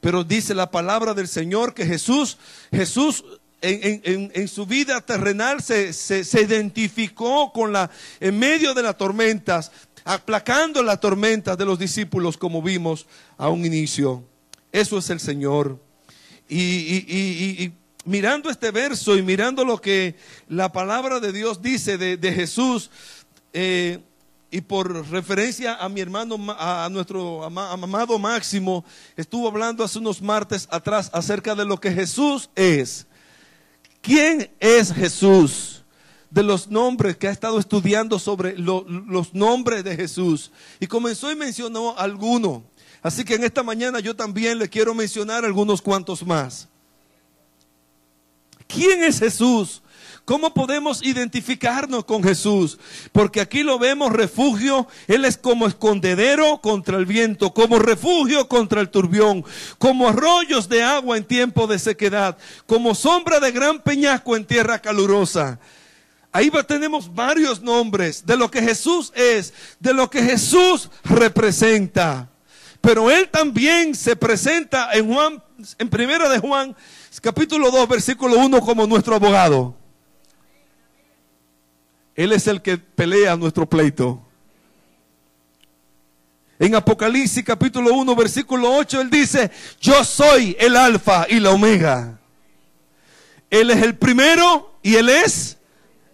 Pero 0.00 0.24
dice 0.24 0.54
la 0.54 0.70
palabra 0.70 1.14
del 1.14 1.28
Señor 1.28 1.74
que 1.74 1.86
Jesús, 1.86 2.38
Jesús 2.72 3.22
en, 3.62 4.48
su 4.48 4.66
vida 4.66 5.00
terrenal 5.00 5.62
se, 5.62 5.92
se, 5.92 6.42
identificó 6.42 7.52
con 7.52 7.72
la, 7.72 7.90
en 8.20 8.38
medio 8.38 8.74
de 8.74 8.82
las 8.82 8.96
tormentas, 8.96 9.70
aplacando 10.04 10.82
las 10.82 11.00
tormentas 11.00 11.56
de 11.56 11.64
los 11.64 11.78
discípulos 11.78 12.36
como 12.36 12.62
vimos 12.62 13.06
a 13.36 13.48
un 13.48 13.64
inicio. 13.64 14.24
Eso 14.70 14.98
es 14.98 15.10
el 15.10 15.20
Señor. 15.20 15.78
Y, 16.48 17.72
mirando 18.04 18.50
este 18.50 18.70
verso 18.70 19.16
y 19.16 19.22
mirando 19.22 19.64
lo 19.64 19.80
que 19.80 20.16
la 20.48 20.72
palabra 20.72 21.20
de 21.20 21.32
Dios 21.32 21.62
dice 21.62 21.98
de, 21.98 22.32
Jesús, 22.32 22.90
eh, 23.52 24.00
y 24.50 24.60
por 24.60 25.08
referencia 25.08 25.76
a 25.76 25.88
mi 25.88 26.00
hermano, 26.00 26.36
a 26.58 26.88
nuestro 26.90 27.44
amado 27.44 28.18
Máximo, 28.18 28.84
estuvo 29.16 29.48
hablando 29.48 29.82
hace 29.82 29.98
unos 29.98 30.20
martes 30.20 30.68
atrás 30.70 31.10
acerca 31.14 31.54
de 31.54 31.64
lo 31.64 31.78
que 31.78 31.90
Jesús 31.90 32.50
es. 32.54 33.06
¿Quién 34.02 34.50
es 34.58 34.92
Jesús? 34.92 35.81
De 36.32 36.42
los 36.42 36.68
nombres 36.68 37.16
que 37.18 37.28
ha 37.28 37.30
estado 37.30 37.58
estudiando 37.58 38.18
sobre 38.18 38.56
los 38.56 39.34
nombres 39.34 39.84
de 39.84 39.94
Jesús. 39.96 40.50
Y 40.80 40.86
comenzó 40.86 41.30
y 41.30 41.36
mencionó 41.36 41.94
alguno. 41.98 42.64
Así 43.02 43.24
que 43.24 43.34
en 43.34 43.44
esta 43.44 43.62
mañana 43.62 44.00
yo 44.00 44.16
también 44.16 44.58
le 44.58 44.68
quiero 44.68 44.94
mencionar 44.94 45.44
algunos 45.44 45.82
cuantos 45.82 46.24
más. 46.24 46.68
¿Quién 48.66 49.04
es 49.04 49.18
Jesús? 49.18 49.82
¿Cómo 50.24 50.54
podemos 50.54 51.02
identificarnos 51.02 52.04
con 52.04 52.22
Jesús? 52.22 52.78
Porque 53.10 53.40
aquí 53.40 53.64
lo 53.64 53.78
vemos 53.78 54.12
refugio, 54.12 54.86
Él 55.08 55.24
es 55.24 55.36
como 55.36 55.66
escondedero 55.66 56.60
contra 56.60 56.96
el 56.96 57.06
viento, 57.06 57.52
como 57.52 57.80
refugio 57.80 58.48
contra 58.48 58.80
el 58.80 58.88
turbión, 58.88 59.44
como 59.78 60.08
arroyos 60.08 60.68
de 60.68 60.84
agua 60.84 61.16
en 61.16 61.24
tiempo 61.24 61.66
de 61.66 61.80
sequedad, 61.80 62.38
como 62.66 62.94
sombra 62.94 63.40
de 63.40 63.50
gran 63.50 63.80
peñasco 63.80 64.36
en 64.36 64.46
tierra 64.46 64.78
calurosa. 64.78 65.58
Ahí 66.32 66.50
tenemos 66.66 67.14
varios 67.14 67.60
nombres 67.60 68.24
de 68.24 68.38
lo 68.38 68.50
que 68.50 68.62
Jesús 68.62 69.12
es, 69.14 69.52
de 69.78 69.92
lo 69.92 70.08
que 70.08 70.22
Jesús 70.22 70.88
representa. 71.04 72.30
Pero 72.80 73.10
Él 73.10 73.28
también 73.28 73.94
se 73.94 74.16
presenta 74.16 74.92
en 74.94 75.12
Juan, 75.12 75.42
en 75.78 75.90
primera 75.90 76.30
de 76.30 76.38
Juan, 76.38 76.74
capítulo 77.20 77.70
2, 77.70 77.86
versículo 77.86 78.38
1, 78.38 78.60
como 78.62 78.86
nuestro 78.86 79.14
abogado. 79.14 79.76
Él 82.14 82.32
es 82.32 82.46
el 82.46 82.62
que 82.62 82.78
pelea 82.78 83.36
nuestro 83.36 83.68
pleito. 83.68 84.20
En 86.58 86.74
Apocalipsis 86.74 87.44
capítulo 87.44 87.92
1, 87.94 88.16
versículo 88.16 88.74
8, 88.74 89.02
Él 89.02 89.10
dice, 89.10 89.50
yo 89.80 90.02
soy 90.02 90.56
el 90.58 90.76
alfa 90.76 91.26
y 91.28 91.40
la 91.40 91.50
omega. 91.50 92.18
Él 93.50 93.70
es 93.70 93.82
el 93.82 93.96
primero 93.96 94.78
y 94.82 94.94
Él 94.94 95.10
es 95.10 95.58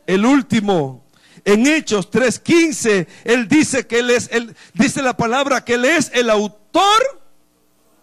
el 0.09 0.25
último. 0.25 1.05
En 1.45 1.67
Hechos 1.67 2.11
3:15, 2.11 3.07
Él 3.25 3.47
dice 3.47 3.87
que 3.87 4.01
Él 4.01 4.11
es, 4.11 4.29
él, 4.33 4.57
dice 4.75 5.03
la 5.03 5.17
palabra 5.17 5.65
que 5.65 5.75
Él 5.75 5.85
es 5.85 6.11
el 6.15 6.31
autor 6.31 7.21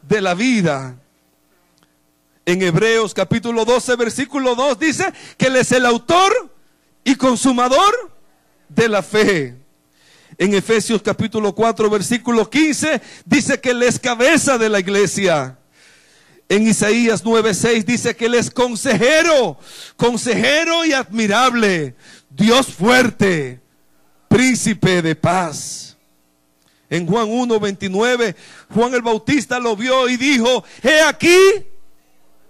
de 0.03 0.21
la 0.21 0.35
vida. 0.35 0.97
En 2.45 2.61
Hebreos 2.61 3.13
capítulo 3.13 3.65
12, 3.65 3.95
versículo 3.95 4.53
2 4.55 4.79
dice 4.79 5.11
que 5.35 5.47
Él 5.47 5.55
es 5.57 5.71
el 5.71 5.85
autor 5.85 6.31
y 7.03 7.15
consumador 7.15 8.11
de 8.69 8.87
la 8.87 9.01
fe. 9.01 9.55
En 10.37 10.53
Efesios 10.53 11.01
capítulo 11.01 11.55
4, 11.55 11.89
versículo 11.89 12.47
15, 12.47 13.01
dice 13.25 13.59
que 13.59 13.71
Él 13.71 13.81
es 13.81 13.99
cabeza 13.99 14.59
de 14.59 14.69
la 14.69 14.79
iglesia. 14.79 15.57
En 16.47 16.67
Isaías 16.67 17.23
9:6 17.23 17.85
dice 17.85 18.15
que 18.15 18.25
Él 18.25 18.35
es 18.35 18.51
consejero, 18.51 19.57
consejero 19.95 20.85
y 20.85 20.93
admirable, 20.93 21.95
Dios 22.29 22.67
fuerte, 22.67 23.61
príncipe 24.27 25.01
de 25.01 25.15
paz. 25.15 25.97
En 26.89 27.07
Juan 27.07 27.27
1:29, 27.27 28.35
Juan 28.73 28.93
el 28.93 29.01
Bautista 29.01 29.59
lo 29.59 29.75
vio 29.75 30.07
y 30.07 30.17
dijo, 30.17 30.63
he 30.83 31.01
aquí 31.01 31.37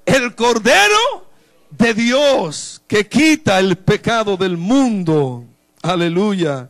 el 0.05 0.35
Cordero 0.35 1.29
de 1.71 1.93
Dios 1.93 2.81
que 2.87 3.07
quita 3.07 3.59
el 3.59 3.77
pecado 3.77 4.35
del 4.35 4.57
mundo. 4.57 5.45
Aleluya. 5.81 6.69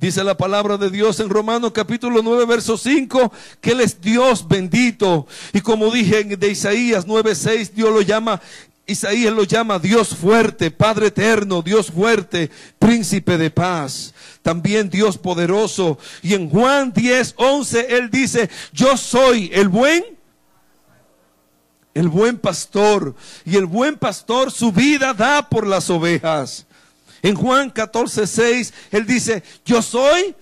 Dice 0.00 0.24
la 0.24 0.34
palabra 0.34 0.78
de 0.78 0.88
Dios 0.88 1.20
en 1.20 1.28
Romanos 1.28 1.72
capítulo 1.74 2.22
9, 2.22 2.46
verso 2.46 2.78
5, 2.78 3.30
que 3.60 3.72
Él 3.72 3.82
es 3.82 4.00
Dios 4.00 4.48
bendito. 4.48 5.26
Y 5.52 5.60
como 5.60 5.90
dije 5.90 6.24
de 6.24 6.48
Isaías 6.48 7.06
9, 7.06 7.34
6, 7.34 7.74
Dios 7.74 7.90
lo 7.92 8.00
llama, 8.00 8.40
Isaías 8.86 9.30
lo 9.30 9.44
llama 9.44 9.78
Dios 9.78 10.16
fuerte, 10.16 10.70
Padre 10.70 11.08
eterno, 11.08 11.60
Dios 11.60 11.90
fuerte, 11.90 12.50
príncipe 12.78 13.36
de 13.36 13.50
paz. 13.50 14.14
También 14.40 14.88
Dios 14.88 15.18
poderoso. 15.18 15.98
Y 16.22 16.32
en 16.32 16.48
Juan 16.48 16.94
10, 16.94 17.34
11, 17.36 17.96
Él 17.96 18.10
dice, 18.10 18.48
yo 18.72 18.96
soy 18.96 19.50
el 19.52 19.68
buen 19.68 20.02
el 21.92 22.08
buen 22.08 22.38
pastor. 22.38 23.14
Y 23.44 23.56
el 23.56 23.66
buen 23.66 23.98
pastor 23.98 24.50
su 24.50 24.72
vida 24.72 25.12
da 25.12 25.46
por 25.48 25.66
las 25.66 25.90
ovejas. 25.90 26.66
En 27.22 27.34
Juan 27.34 27.70
14, 27.70 28.26
6, 28.26 28.74
él 28.92 29.06
dice, 29.06 29.42
yo 29.64 29.82
soy 29.82 30.34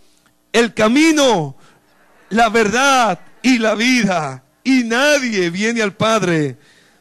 el 0.52 0.74
camino, 0.74 1.56
la 2.30 2.48
verdad 2.48 3.20
y 3.42 3.58
la 3.58 3.74
vida. 3.74 4.44
Y 4.62 4.84
nadie 4.84 5.50
viene 5.50 5.82
al 5.82 5.94
Padre 5.94 6.56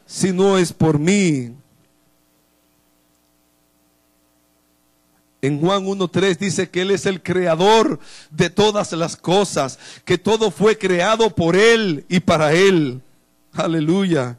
si 0.06 0.32
no 0.32 0.58
es 0.58 0.72
por 0.74 0.98
mí. 0.98 1.54
En 5.42 5.60
Juan 5.62 5.86
1.3 5.86 6.38
dice 6.38 6.70
que 6.70 6.82
Él 6.82 6.92
es 6.92 7.06
el 7.06 7.22
creador 7.22 8.00
de 8.32 8.50
todas 8.50 8.92
las 8.94 9.16
cosas, 9.16 9.78
que 10.04 10.18
todo 10.18 10.50
fue 10.50 10.78
creado 10.78 11.36
por 11.36 11.56
Él 11.56 12.06
y 12.10 12.20
para 12.20 12.54
Él. 12.54 13.02
Aleluya. 13.54 14.38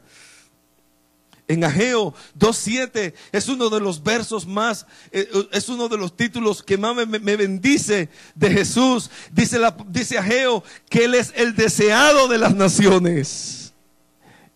En 1.49 1.63
Ageo 1.63 2.13
2.7 2.37 3.11
es 3.31 3.47
uno 3.47 3.71
de 3.71 3.79
los 3.79 4.03
versos 4.03 4.45
más, 4.45 4.85
eh, 5.11 5.27
es 5.51 5.67
uno 5.67 5.89
de 5.89 5.97
los 5.97 6.15
títulos 6.15 6.61
que 6.61 6.77
más 6.77 6.95
me, 6.95 7.35
bendice 7.35 8.07
de 8.35 8.51
Jesús. 8.51 9.09
Dice, 9.31 9.57
la, 9.57 9.75
dice 9.87 10.19
Ageo 10.19 10.63
que 10.91 11.05
Él 11.05 11.15
es 11.15 11.33
el 11.35 11.55
deseado 11.55 12.27
de 12.27 12.37
las 12.37 12.53
naciones. 12.53 13.73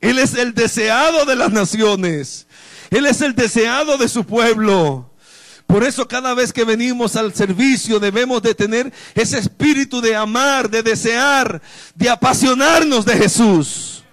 Él 0.01 0.19
es 0.19 0.35
el 0.35 0.53
deseado 0.53 1.25
de 1.25 1.35
las 1.35 1.51
naciones. 1.51 2.45
Él 2.91 3.07
es 3.07 3.21
el 3.21 3.33
deseado 3.33 3.97
de 3.97 4.07
su 4.07 4.23
pueblo. 4.23 5.09
Por 5.65 5.83
eso 5.83 6.07
cada 6.07 6.35
vez 6.35 6.53
que 6.53 6.63
venimos 6.63 7.15
al 7.15 7.33
servicio 7.33 7.99
debemos 7.99 8.43
de 8.43 8.53
tener 8.53 8.93
ese 9.15 9.39
espíritu 9.39 9.99
de 9.99 10.15
amar, 10.15 10.69
de 10.69 10.83
desear, 10.83 11.59
de 11.95 12.11
apasionarnos 12.11 13.03
de 13.03 13.17
Jesús. 13.17 14.03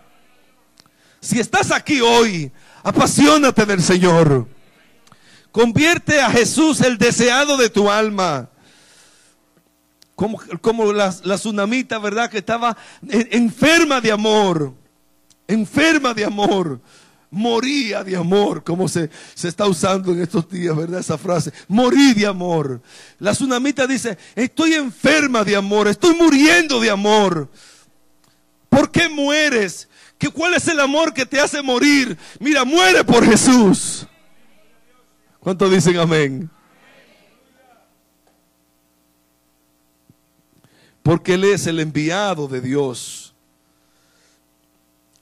Si 1.21 1.39
estás 1.39 1.71
aquí 1.71 2.01
hoy, 2.01 2.51
apasionate 2.83 3.67
del 3.67 3.83
Señor. 3.83 4.47
Convierte 5.53 6.21
a 6.21 6.31
Jesús 6.31 6.81
el 6.81 6.97
deseado 6.97 7.57
de 7.57 7.71
tu 7.71 7.91
alma. 7.91 8.51
Como, 10.15 10.41
como 10.61 10.93
la, 10.93 11.11
tsunamita, 11.11 11.99
¿verdad? 11.99 12.31
Que 12.31 12.39
estaba 12.39 12.77
enferma 13.09 14.01
de 14.01 14.13
amor. 14.13 14.75
Enferma 15.49 16.15
de 16.15 16.25
amor. 16.25 16.81
Moría 17.33 18.03
de 18.03 18.17
amor, 18.17 18.65
como 18.65 18.89
se, 18.89 19.09
se 19.35 19.47
está 19.47 19.67
usando 19.67 20.11
en 20.11 20.21
estos 20.21 20.49
días, 20.49 20.77
¿verdad? 20.77 21.01
Esa 21.01 21.17
frase. 21.17 21.53
Morí 21.69 22.13
de 22.13 22.27
amor. 22.27 22.83
La 23.21 23.33
tsunamita 23.33 23.87
dice, 23.87 24.19
estoy 24.35 24.75
enferma 24.75 25.45
de 25.45 25.55
amor, 25.55 25.87
estoy 25.87 26.15
muriendo 26.17 26.81
de 26.81 26.91
amor. 26.91 27.49
¿Por 28.69 28.91
qué 28.91 29.09
mueres? 29.09 29.89
¿Cuál 30.29 30.55
es 30.55 30.69
el 30.69 30.81
amor 30.81 31.15
que 31.15 31.25
te 31.25 31.41
hace 31.41 31.63
morir? 31.63 32.17
Mira, 32.39 32.65
muere 32.65 33.05
por 33.05 33.25
Jesús. 33.25 34.07
¿Cuántos 35.39 35.71
dicen 35.71 35.97
amén? 35.97 36.51
Porque 41.03 41.35
Él 41.35 41.45
es 41.45 41.67
el 41.67 41.81
enviado 41.81 42.47
de 42.47 42.61
Dios. 42.61 43.35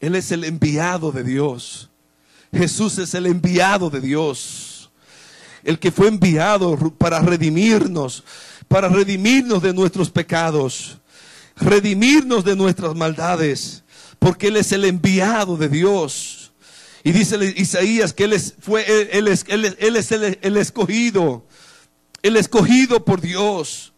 Él 0.00 0.16
es 0.16 0.32
el 0.32 0.44
enviado 0.44 1.12
de 1.12 1.22
Dios. 1.22 1.88
Jesús 2.52 2.98
es 2.98 3.14
el 3.14 3.26
enviado 3.26 3.90
de 3.90 4.00
Dios. 4.00 4.90
El 5.62 5.78
que 5.78 5.92
fue 5.92 6.08
enviado 6.08 6.76
para 6.98 7.20
redimirnos, 7.20 8.24
para 8.66 8.88
redimirnos 8.88 9.62
de 9.62 9.74
nuestros 9.74 10.10
pecados, 10.10 10.98
redimirnos 11.56 12.44
de 12.44 12.56
nuestras 12.56 12.94
maldades 12.94 13.84
porque 14.18 14.48
Él 14.48 14.56
es 14.56 14.72
el 14.72 14.84
enviado 14.84 15.56
de 15.56 15.68
Dios. 15.68 16.52
Y 17.04 17.12
dice 17.12 17.36
Isaías 17.56 18.12
que 18.12 18.24
Él 18.24 18.32
es, 18.32 18.54
fue, 18.60 18.84
él, 19.16 19.28
es, 19.28 19.44
él 19.48 19.64
el, 19.64 20.38
el 20.42 20.56
escogido, 20.56 21.46
el 22.22 22.36
escogido 22.36 23.04
por 23.04 23.20
Dios. 23.20 23.92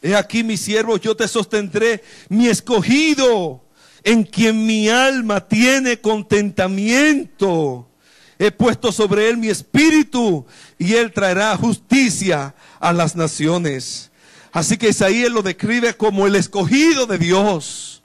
He 0.00 0.14
aquí 0.14 0.44
mi 0.44 0.56
siervo, 0.56 0.96
yo 0.96 1.16
te 1.16 1.26
sostendré, 1.26 2.02
mi 2.28 2.46
escogido, 2.46 3.64
en 4.04 4.22
quien 4.22 4.64
mi 4.64 4.88
alma 4.88 5.46
tiene 5.46 6.00
contentamiento. 6.00 7.88
He 8.38 8.52
puesto 8.52 8.92
sobre 8.92 9.28
él 9.28 9.36
mi 9.36 9.48
espíritu 9.48 10.46
y 10.78 10.94
él 10.94 11.12
traerá 11.12 11.56
justicia 11.56 12.54
a 12.78 12.92
las 12.92 13.16
naciones. 13.16 14.10
Así 14.52 14.76
que 14.76 14.90
Isaías 14.90 15.30
lo 15.30 15.42
describe 15.42 15.94
como 15.96 16.26
el 16.26 16.36
escogido 16.36 17.06
de 17.06 17.18
Dios. 17.18 18.02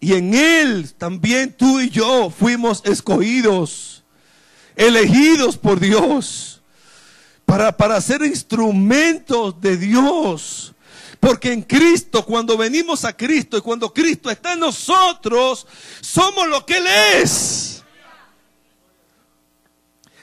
Y 0.00 0.14
en 0.14 0.34
él 0.34 0.92
también 0.96 1.52
tú 1.52 1.80
y 1.80 1.88
yo 1.88 2.30
fuimos 2.30 2.82
escogidos, 2.84 4.02
elegidos 4.76 5.56
por 5.56 5.80
Dios, 5.80 6.60
para, 7.46 7.76
para 7.76 8.00
ser 8.00 8.22
instrumentos 8.22 9.60
de 9.60 9.76
Dios. 9.76 10.74
Porque 11.20 11.52
en 11.52 11.62
Cristo, 11.62 12.22
cuando 12.24 12.56
venimos 12.58 13.06
a 13.06 13.16
Cristo 13.16 13.56
y 13.56 13.62
cuando 13.62 13.94
Cristo 13.94 14.30
está 14.30 14.52
en 14.52 14.60
nosotros, 14.60 15.66
somos 16.02 16.48
lo 16.48 16.66
que 16.66 16.76
Él 16.76 16.86
es. 17.22 17.73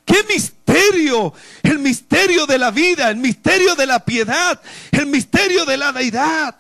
¡Qué 0.06 0.24
misterio! 0.28 1.34
El 1.64 1.80
misterio 1.80 2.46
de 2.46 2.58
la 2.58 2.72
vida, 2.72 3.10
el 3.10 3.18
misterio 3.18 3.76
de 3.76 3.86
la 3.86 4.04
piedad, 4.04 4.62
el 4.92 5.06
misterio 5.06 5.66
de 5.66 5.78
la 5.78 5.92
deidad. 5.92 6.56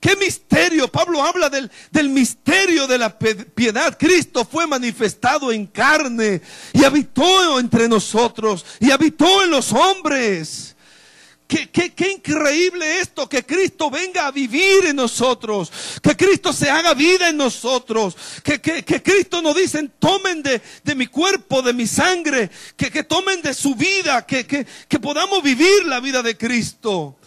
¡Qué 0.00 0.16
misterio! 0.16 0.88
Pablo 0.88 1.22
habla 1.22 1.48
del, 1.48 1.70
del, 1.92 2.08
misterio 2.08 2.88
de 2.88 2.98
la 2.98 3.16
piedad. 3.18 3.96
Cristo 3.96 4.44
fue 4.44 4.66
manifestado 4.66 5.52
en 5.52 5.66
carne 5.66 6.42
y 6.72 6.82
habitó 6.82 7.60
entre 7.60 7.88
nosotros 7.88 8.66
y 8.80 8.90
habitó 8.90 9.44
en 9.44 9.50
los 9.50 9.72
hombres. 9.72 10.74
Qué, 11.52 12.10
increíble 12.10 13.00
esto, 13.00 13.28
que 13.28 13.44
Cristo 13.44 13.90
venga 13.90 14.26
a 14.26 14.30
vivir 14.30 14.86
en 14.86 14.96
nosotros, 14.96 15.70
que 16.02 16.16
Cristo 16.16 16.50
se 16.50 16.70
haga 16.70 16.94
vida 16.94 17.28
en 17.28 17.36
nosotros, 17.36 18.16
que, 18.42 18.58
Cristo 19.02 19.42
nos 19.42 19.54
dice, 19.54 19.86
tomen 19.98 20.42
de, 20.42 20.62
mi 20.94 21.08
cuerpo, 21.08 21.60
de 21.60 21.74
mi 21.74 21.86
sangre, 21.86 22.50
que, 22.74 23.04
tomen 23.04 23.42
de 23.42 23.52
su 23.52 23.74
vida, 23.74 24.24
que, 24.24 24.46
que 24.46 24.98
podamos 24.98 25.42
vivir 25.42 25.84
la 25.84 26.00
vida 26.00 26.22
de 26.22 26.38
Cristo. 26.38 27.18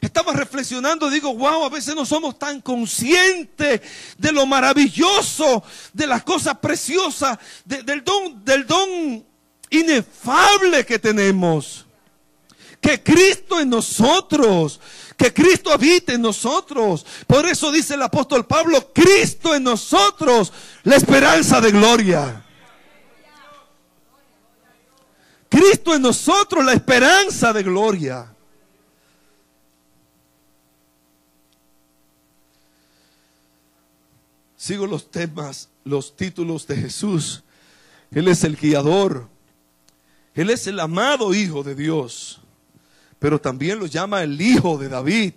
Estaba 0.00 0.32
reflexionando, 0.34 1.10
digo, 1.10 1.34
wow, 1.34 1.64
a 1.64 1.68
veces 1.68 1.96
no 1.96 2.06
somos 2.06 2.38
tan 2.38 2.60
conscientes 2.60 3.80
de 4.16 4.32
lo 4.32 4.46
maravilloso, 4.46 5.64
de 5.92 6.06
las 6.06 6.22
cosas 6.22 6.58
preciosas, 6.58 7.36
del 7.64 8.04
don, 8.04 8.44
del 8.44 8.64
don 8.68 9.26
inefable 9.68 10.86
que 10.86 11.00
tenemos 11.00 11.87
que 12.80 13.02
Cristo 13.02 13.60
en 13.60 13.70
nosotros, 13.70 14.80
que 15.16 15.32
Cristo 15.32 15.72
habite 15.72 16.14
en 16.14 16.22
nosotros. 16.22 17.04
Por 17.26 17.46
eso 17.46 17.72
dice 17.72 17.94
el 17.94 18.02
apóstol 18.02 18.46
Pablo, 18.46 18.92
Cristo 18.92 19.54
en 19.54 19.64
nosotros, 19.64 20.52
la 20.84 20.96
esperanza 20.96 21.60
de 21.60 21.72
gloria. 21.72 22.44
Cristo 25.48 25.94
en 25.94 26.02
nosotros, 26.02 26.64
la 26.64 26.74
esperanza 26.74 27.52
de 27.52 27.62
gloria. 27.62 28.32
Sigo 34.56 34.86
los 34.86 35.10
temas, 35.10 35.70
los 35.84 36.14
títulos 36.14 36.66
de 36.66 36.76
Jesús. 36.76 37.42
Él 38.10 38.28
es 38.28 38.44
el 38.44 38.56
guiador. 38.56 39.28
Él 40.34 40.50
es 40.50 40.66
el 40.66 40.78
amado 40.78 41.32
Hijo 41.32 41.62
de 41.62 41.74
Dios 41.74 42.40
pero 43.18 43.40
también 43.40 43.78
lo 43.78 43.86
llama 43.86 44.22
el 44.22 44.40
hijo 44.40 44.78
de 44.78 44.88
David, 44.88 45.34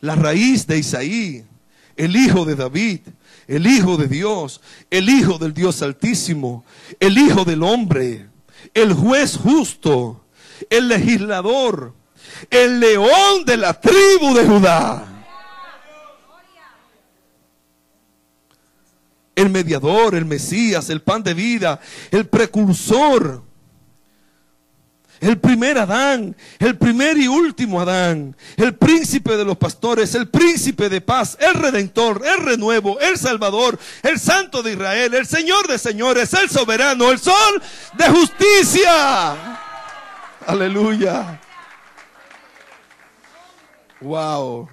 la 0.00 0.14
raíz 0.14 0.66
de 0.66 0.78
Isaí, 0.78 1.44
el 1.96 2.16
hijo 2.16 2.44
de 2.44 2.54
David, 2.54 3.00
el 3.46 3.66
hijo 3.66 3.96
de 3.96 4.08
Dios, 4.08 4.60
el 4.90 5.08
hijo 5.08 5.38
del 5.38 5.52
Dios 5.52 5.82
altísimo, 5.82 6.64
el 6.98 7.18
hijo 7.18 7.44
del 7.44 7.62
hombre, 7.62 8.28
el 8.72 8.94
juez 8.94 9.36
justo, 9.36 10.24
el 10.70 10.88
legislador, 10.88 11.94
el 12.50 12.80
león 12.80 13.44
de 13.44 13.56
la 13.56 13.78
tribu 13.78 14.34
de 14.34 14.46
Judá. 14.46 15.10
El 19.36 19.50
mediador, 19.50 20.14
el 20.14 20.24
Mesías, 20.24 20.90
el 20.90 21.02
pan 21.02 21.22
de 21.24 21.34
vida, 21.34 21.80
el 22.12 22.26
precursor 22.26 23.42
el 25.24 25.38
primer 25.38 25.78
Adán, 25.78 26.36
el 26.58 26.76
primer 26.76 27.16
y 27.16 27.28
último 27.28 27.80
Adán, 27.80 28.36
el 28.56 28.74
príncipe 28.74 29.36
de 29.36 29.44
los 29.44 29.56
pastores, 29.56 30.14
el 30.14 30.28
príncipe 30.28 30.88
de 30.88 31.00
paz, 31.00 31.38
el 31.40 31.54
redentor, 31.54 32.22
el 32.26 32.44
renuevo, 32.44 33.00
el 33.00 33.16
salvador, 33.16 33.78
el 34.02 34.20
santo 34.20 34.62
de 34.62 34.72
Israel, 34.72 35.14
el 35.14 35.26
señor 35.26 35.66
de 35.66 35.78
señores, 35.78 36.32
el 36.34 36.50
soberano, 36.50 37.10
el 37.10 37.18
sol 37.18 37.62
de 37.94 38.08
justicia. 38.10 39.60
Aleluya. 40.46 41.40
Wow. 44.00 44.68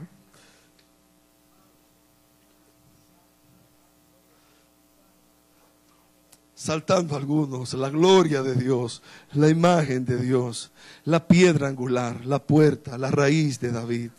Saltando 6.61 7.15
algunos, 7.15 7.73
la 7.73 7.89
gloria 7.89 8.43
de 8.43 8.53
Dios, 8.53 9.01
la 9.33 9.49
imagen 9.49 10.05
de 10.05 10.17
Dios, 10.17 10.71
la 11.05 11.27
piedra 11.27 11.67
angular, 11.67 12.23
la 12.23 12.37
puerta, 12.37 12.99
la 12.99 13.09
raíz 13.09 13.59
de 13.59 13.71
David, 13.71 14.11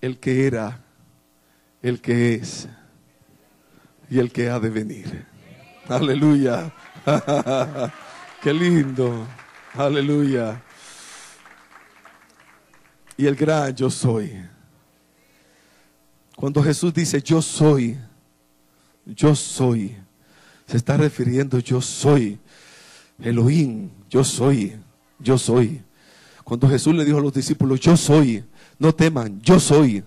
el 0.00 0.18
que 0.18 0.46
era, 0.46 0.82
el 1.82 2.00
que 2.00 2.36
es 2.36 2.66
y 4.08 4.18
el 4.18 4.32
que 4.32 4.48
ha 4.48 4.58
de 4.58 4.70
venir. 4.70 5.26
Aleluya. 5.88 6.72
Qué 8.42 8.54
lindo. 8.54 9.26
Aleluya. 9.74 10.62
Y 13.18 13.26
el 13.26 13.36
gran 13.36 13.76
yo 13.76 13.90
soy. 13.90 14.42
Cuando 16.34 16.62
Jesús 16.62 16.94
dice 16.94 17.20
yo 17.20 17.42
soy, 17.42 17.98
yo 19.04 19.34
soy 19.34 19.98
se 20.66 20.76
está 20.76 20.96
refiriendo 20.96 21.58
yo 21.58 21.80
soy 21.80 22.38
Elohim, 23.22 23.90
yo 24.10 24.24
soy, 24.24 24.76
yo 25.18 25.38
soy. 25.38 25.82
Cuando 26.42 26.68
Jesús 26.68 26.94
le 26.94 27.04
dijo 27.04 27.18
a 27.18 27.22
los 27.22 27.32
discípulos, 27.32 27.80
yo 27.80 27.96
soy, 27.96 28.44
no 28.78 28.94
teman, 28.94 29.40
yo 29.40 29.60
soy. 29.60 30.02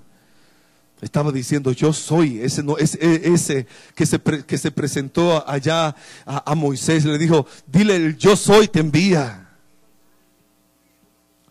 Estaba 1.02 1.32
diciendo, 1.32 1.72
yo 1.72 1.94
soy, 1.94 2.40
ese, 2.40 2.64
no, 2.64 2.78
ese, 2.78 2.98
ese 3.32 3.68
que, 3.96 4.06
se 4.06 4.20
que 4.20 4.58
se 4.58 4.72
presentó 4.72 5.48
allá 5.48 5.96
a, 6.26 6.52
a 6.52 6.56
Moisés, 6.56 7.06
le 7.06 7.18
dijo, 7.18 7.46
dile, 7.68 7.96
el 7.96 8.18
yo 8.18 8.36
soy 8.36 8.68
te 8.68 8.80
envía. 8.80 9.44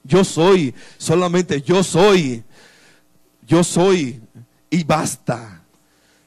Yo 0.03 0.25
soy, 0.25 0.73
solamente 0.99 1.63
yo 1.63 1.83
soy, 1.83 2.45
yo 3.47 3.65
soy 3.65 4.21
y 4.71 4.85
basta. 4.85 5.63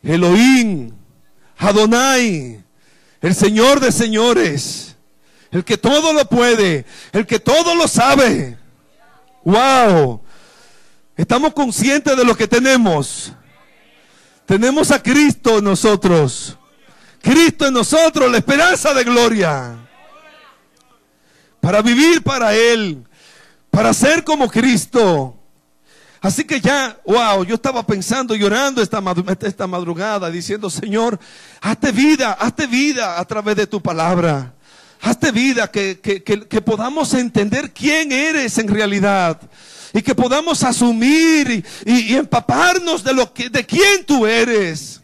Elohim, 0.02 0.92
Adonai, 1.58 2.59
el 3.22 3.36
Señor 3.36 3.80
de 3.80 3.92
señores, 3.92 4.96
el 5.52 5.64
que 5.64 5.78
todo 5.78 6.14
lo 6.14 6.26
puede, 6.26 6.86
el 7.12 7.26
que 7.26 7.40
todo 7.40 7.76
lo 7.76 7.88
sabe. 7.88 8.58
Wow. 9.44 10.22
Estamos 11.18 11.54
conscientes 11.54 12.16
de 12.16 12.24
lo 12.24 12.36
que 12.36 12.48
tenemos. 12.48 13.34
Tenemos 14.46 14.92
a 14.92 15.02
Cristo 15.02 15.58
en 15.58 15.66
nosotros. 15.66 16.58
Cristo 17.22 17.68
en 17.68 17.74
nosotros, 17.74 18.32
la 18.32 18.38
esperanza 18.38 18.94
de 18.94 19.04
gloria. 19.04 19.76
Para 21.60 21.82
vivir 21.82 22.24
para 22.24 22.56
Él, 22.56 23.04
para 23.70 23.94
ser 23.94 24.24
como 24.24 24.50
Cristo. 24.50 25.39
Así 26.22 26.44
que 26.44 26.60
ya, 26.60 26.98
wow, 27.06 27.46
yo 27.46 27.56
estaba 27.56 27.86
pensando, 27.86 28.36
llorando 28.36 28.82
esta, 28.82 29.02
esta 29.42 29.68
madrugada, 29.68 30.30
diciendo, 30.30 30.70
Señor, 30.70 31.18
hazte 31.62 31.92
vida, 31.92 32.34
hazte 32.34 32.68
vida 32.68 33.20
a 33.20 33.26
través 33.26 33.56
de 33.56 33.68
tu 33.68 33.82
palabra. 33.82 34.54
Hazte 35.02 35.32
vida, 35.32 35.72
que, 35.72 36.02
que, 36.02 36.22
que, 36.22 36.62
podamos 36.62 37.14
entender 37.14 37.72
quién 37.72 38.12
eres 38.12 38.58
en 38.58 38.68
realidad 38.68 39.40
y 39.94 40.02
que 40.02 40.14
podamos 40.14 40.62
asumir 40.64 41.50
y, 41.50 41.90
y, 41.90 42.00
y, 42.12 42.16
empaparnos 42.16 43.02
de 43.02 43.14
lo 43.14 43.34
que, 43.34 43.50
de 43.50 43.66
quién 43.66 44.06
tú 44.06 44.28
eres. 44.28 44.99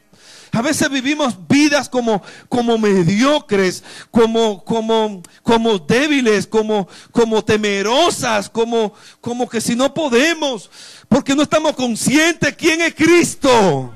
A 0.56 0.62
veces 0.62 0.90
vivimos 0.90 1.36
vidas 1.50 1.90
como, 1.90 2.24
como 2.48 2.78
mediocres, 2.78 3.84
como, 4.10 4.64
como, 4.64 5.22
como 5.44 5.80
débiles, 5.80 6.48
como, 6.48 6.88
como 7.12 7.44
temerosas, 7.44 8.50
como, 8.50 8.94
como 9.20 9.50
que 9.50 9.60
si 9.60 9.76
no 9.76 9.94
podemos, 9.94 10.72
porque 11.10 11.36
no 11.36 11.44
estamos 11.44 11.76
conscientes 11.76 12.56
quién 12.56 12.82
es 12.82 12.96
Cristo. 12.96 13.94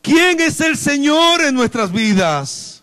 ¿Quién 0.00 0.40
es 0.40 0.58
el 0.62 0.78
Señor 0.78 1.42
en 1.42 1.54
nuestras 1.54 1.92
vidas? 1.92 2.82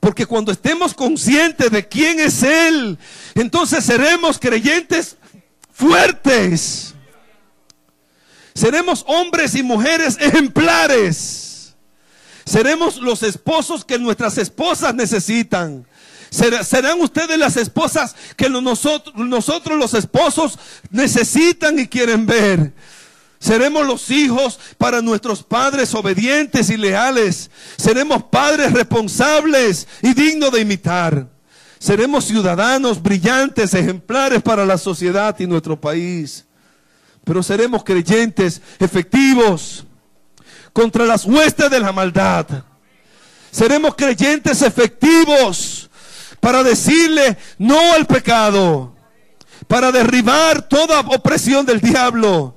Porque 0.00 0.26
cuando 0.26 0.52
estemos 0.52 0.92
conscientes 0.92 1.70
de 1.70 1.88
quién 1.88 2.20
es 2.20 2.42
Él, 2.42 2.98
entonces 3.34 3.84
seremos 3.84 4.38
creyentes 4.38 5.16
fuertes. 5.72 6.94
Seremos 8.58 9.04
hombres 9.06 9.54
y 9.54 9.62
mujeres 9.62 10.16
ejemplares. 10.18 11.76
Seremos 12.44 12.96
los 12.96 13.22
esposos 13.22 13.84
que 13.84 14.00
nuestras 14.00 14.36
esposas 14.36 14.96
necesitan. 14.96 15.86
Serán 16.28 17.00
ustedes 17.00 17.38
las 17.38 17.56
esposas 17.56 18.16
que 18.36 18.50
nosotros, 18.50 19.14
los 19.78 19.94
esposos 19.94 20.58
necesitan 20.90 21.78
y 21.78 21.86
quieren 21.86 22.26
ver. 22.26 22.72
Seremos 23.38 23.86
los 23.86 24.10
hijos 24.10 24.58
para 24.76 25.02
nuestros 25.02 25.44
padres 25.44 25.94
obedientes 25.94 26.68
y 26.68 26.76
leales. 26.76 27.52
Seremos 27.76 28.24
padres 28.24 28.72
responsables 28.72 29.86
y 30.02 30.14
dignos 30.14 30.50
de 30.50 30.62
imitar. 30.62 31.28
Seremos 31.78 32.24
ciudadanos 32.24 33.00
brillantes, 33.00 33.72
ejemplares 33.72 34.42
para 34.42 34.66
la 34.66 34.78
sociedad 34.78 35.38
y 35.38 35.46
nuestro 35.46 35.80
país. 35.80 36.47
Pero 37.28 37.42
seremos 37.42 37.84
creyentes 37.84 38.62
efectivos 38.78 39.84
contra 40.72 41.04
las 41.04 41.26
huestes 41.26 41.70
de 41.70 41.78
la 41.78 41.92
maldad. 41.92 42.46
Seremos 43.50 43.94
creyentes 43.94 44.62
efectivos 44.62 45.90
para 46.40 46.62
decirle 46.62 47.36
no 47.58 47.92
al 47.92 48.06
pecado, 48.06 48.96
para 49.66 49.92
derribar 49.92 50.66
toda 50.66 51.00
opresión 51.00 51.66
del 51.66 51.80
diablo 51.80 52.56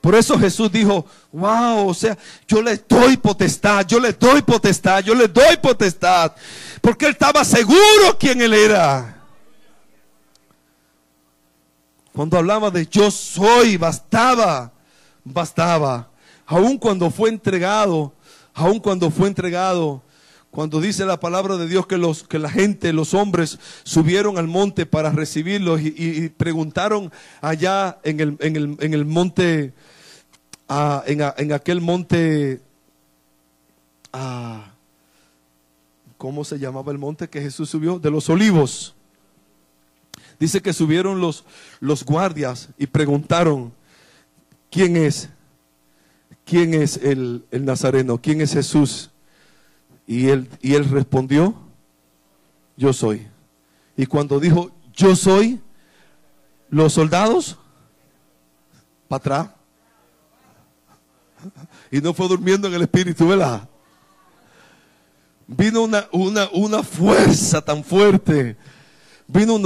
por 0.00 0.14
eso 0.14 0.38
Jesús 0.38 0.72
dijo, 0.72 1.04
wow, 1.32 1.88
o 1.88 1.92
sea, 1.92 2.16
yo 2.46 2.62
le 2.62 2.76
doy 2.88 3.16
potestad, 3.16 3.84
yo 3.86 3.98
le 3.98 4.12
doy 4.12 4.42
potestad, 4.42 5.04
yo 5.04 5.14
le 5.14 5.28
doy 5.28 5.56
potestad. 5.60 6.32
Porque 6.80 7.06
él 7.06 7.12
estaba 7.12 7.44
seguro 7.44 8.16
quién 8.18 8.40
él 8.40 8.54
era. 8.54 9.17
Cuando 12.18 12.36
hablaba 12.36 12.72
de 12.72 12.84
yo 12.84 13.12
soy, 13.12 13.76
bastaba, 13.76 14.72
bastaba. 15.22 16.10
Aun 16.46 16.76
cuando 16.76 17.12
fue 17.12 17.28
entregado, 17.28 18.12
aun 18.54 18.80
cuando 18.80 19.08
fue 19.12 19.28
entregado, 19.28 20.02
cuando 20.50 20.80
dice 20.80 21.06
la 21.06 21.20
palabra 21.20 21.56
de 21.56 21.68
Dios 21.68 21.86
que, 21.86 21.96
los, 21.96 22.24
que 22.24 22.40
la 22.40 22.50
gente, 22.50 22.92
los 22.92 23.14
hombres, 23.14 23.60
subieron 23.84 24.36
al 24.36 24.48
monte 24.48 24.84
para 24.84 25.12
recibirlos 25.12 25.80
y, 25.80 26.28
preguntaron 26.30 27.12
allá 27.40 28.00
en 28.02 28.18
el, 28.18 28.36
en 28.40 28.56
el, 28.56 28.76
en 28.80 28.94
el 28.94 29.04
monte 29.04 29.72
en, 31.06 31.52
aquel 31.52 31.80
monte, 31.80 32.60
¿cómo 36.16 36.44
se 36.44 36.58
llamaba 36.58 36.90
el 36.90 36.98
monte 36.98 37.28
que 37.28 37.40
Jesús 37.40 37.70
subió? 37.70 38.00
De 38.00 38.10
los 38.10 38.28
olivos. 38.28 38.96
Dice 40.38 40.62
que 40.62 40.72
subieron 40.72 41.20
los, 41.20 41.44
los 41.80 42.04
guardias 42.04 42.68
y 42.78 42.86
preguntaron, 42.86 43.72
¿quién 44.70 44.96
es? 44.96 45.30
¿Quién 46.44 46.74
es 46.74 46.96
el, 46.98 47.44
el 47.50 47.64
Nazareno? 47.64 48.18
¿Quién 48.18 48.40
es 48.40 48.52
Jesús? 48.52 49.10
Y 50.06 50.28
él, 50.28 50.48
y 50.62 50.74
él 50.74 50.88
respondió, 50.88 51.54
yo 52.76 52.92
soy. 52.92 53.26
Y 53.96 54.06
cuando 54.06 54.38
dijo, 54.38 54.70
yo 54.94 55.16
soy, 55.16 55.60
los 56.70 56.92
soldados, 56.92 57.58
para 59.08 59.18
atrás, 59.18 59.50
y 61.90 62.00
no 62.00 62.14
fue 62.14 62.28
durmiendo 62.28 62.68
en 62.68 62.74
el 62.74 62.82
espíritu, 62.82 63.28
¿verdad? 63.28 63.68
Vino 65.46 65.82
una, 65.82 66.06
una, 66.12 66.48
una 66.52 66.82
fuerza 66.82 67.60
tan 67.60 67.82
fuerte. 67.82 68.56
Vino, 69.28 69.60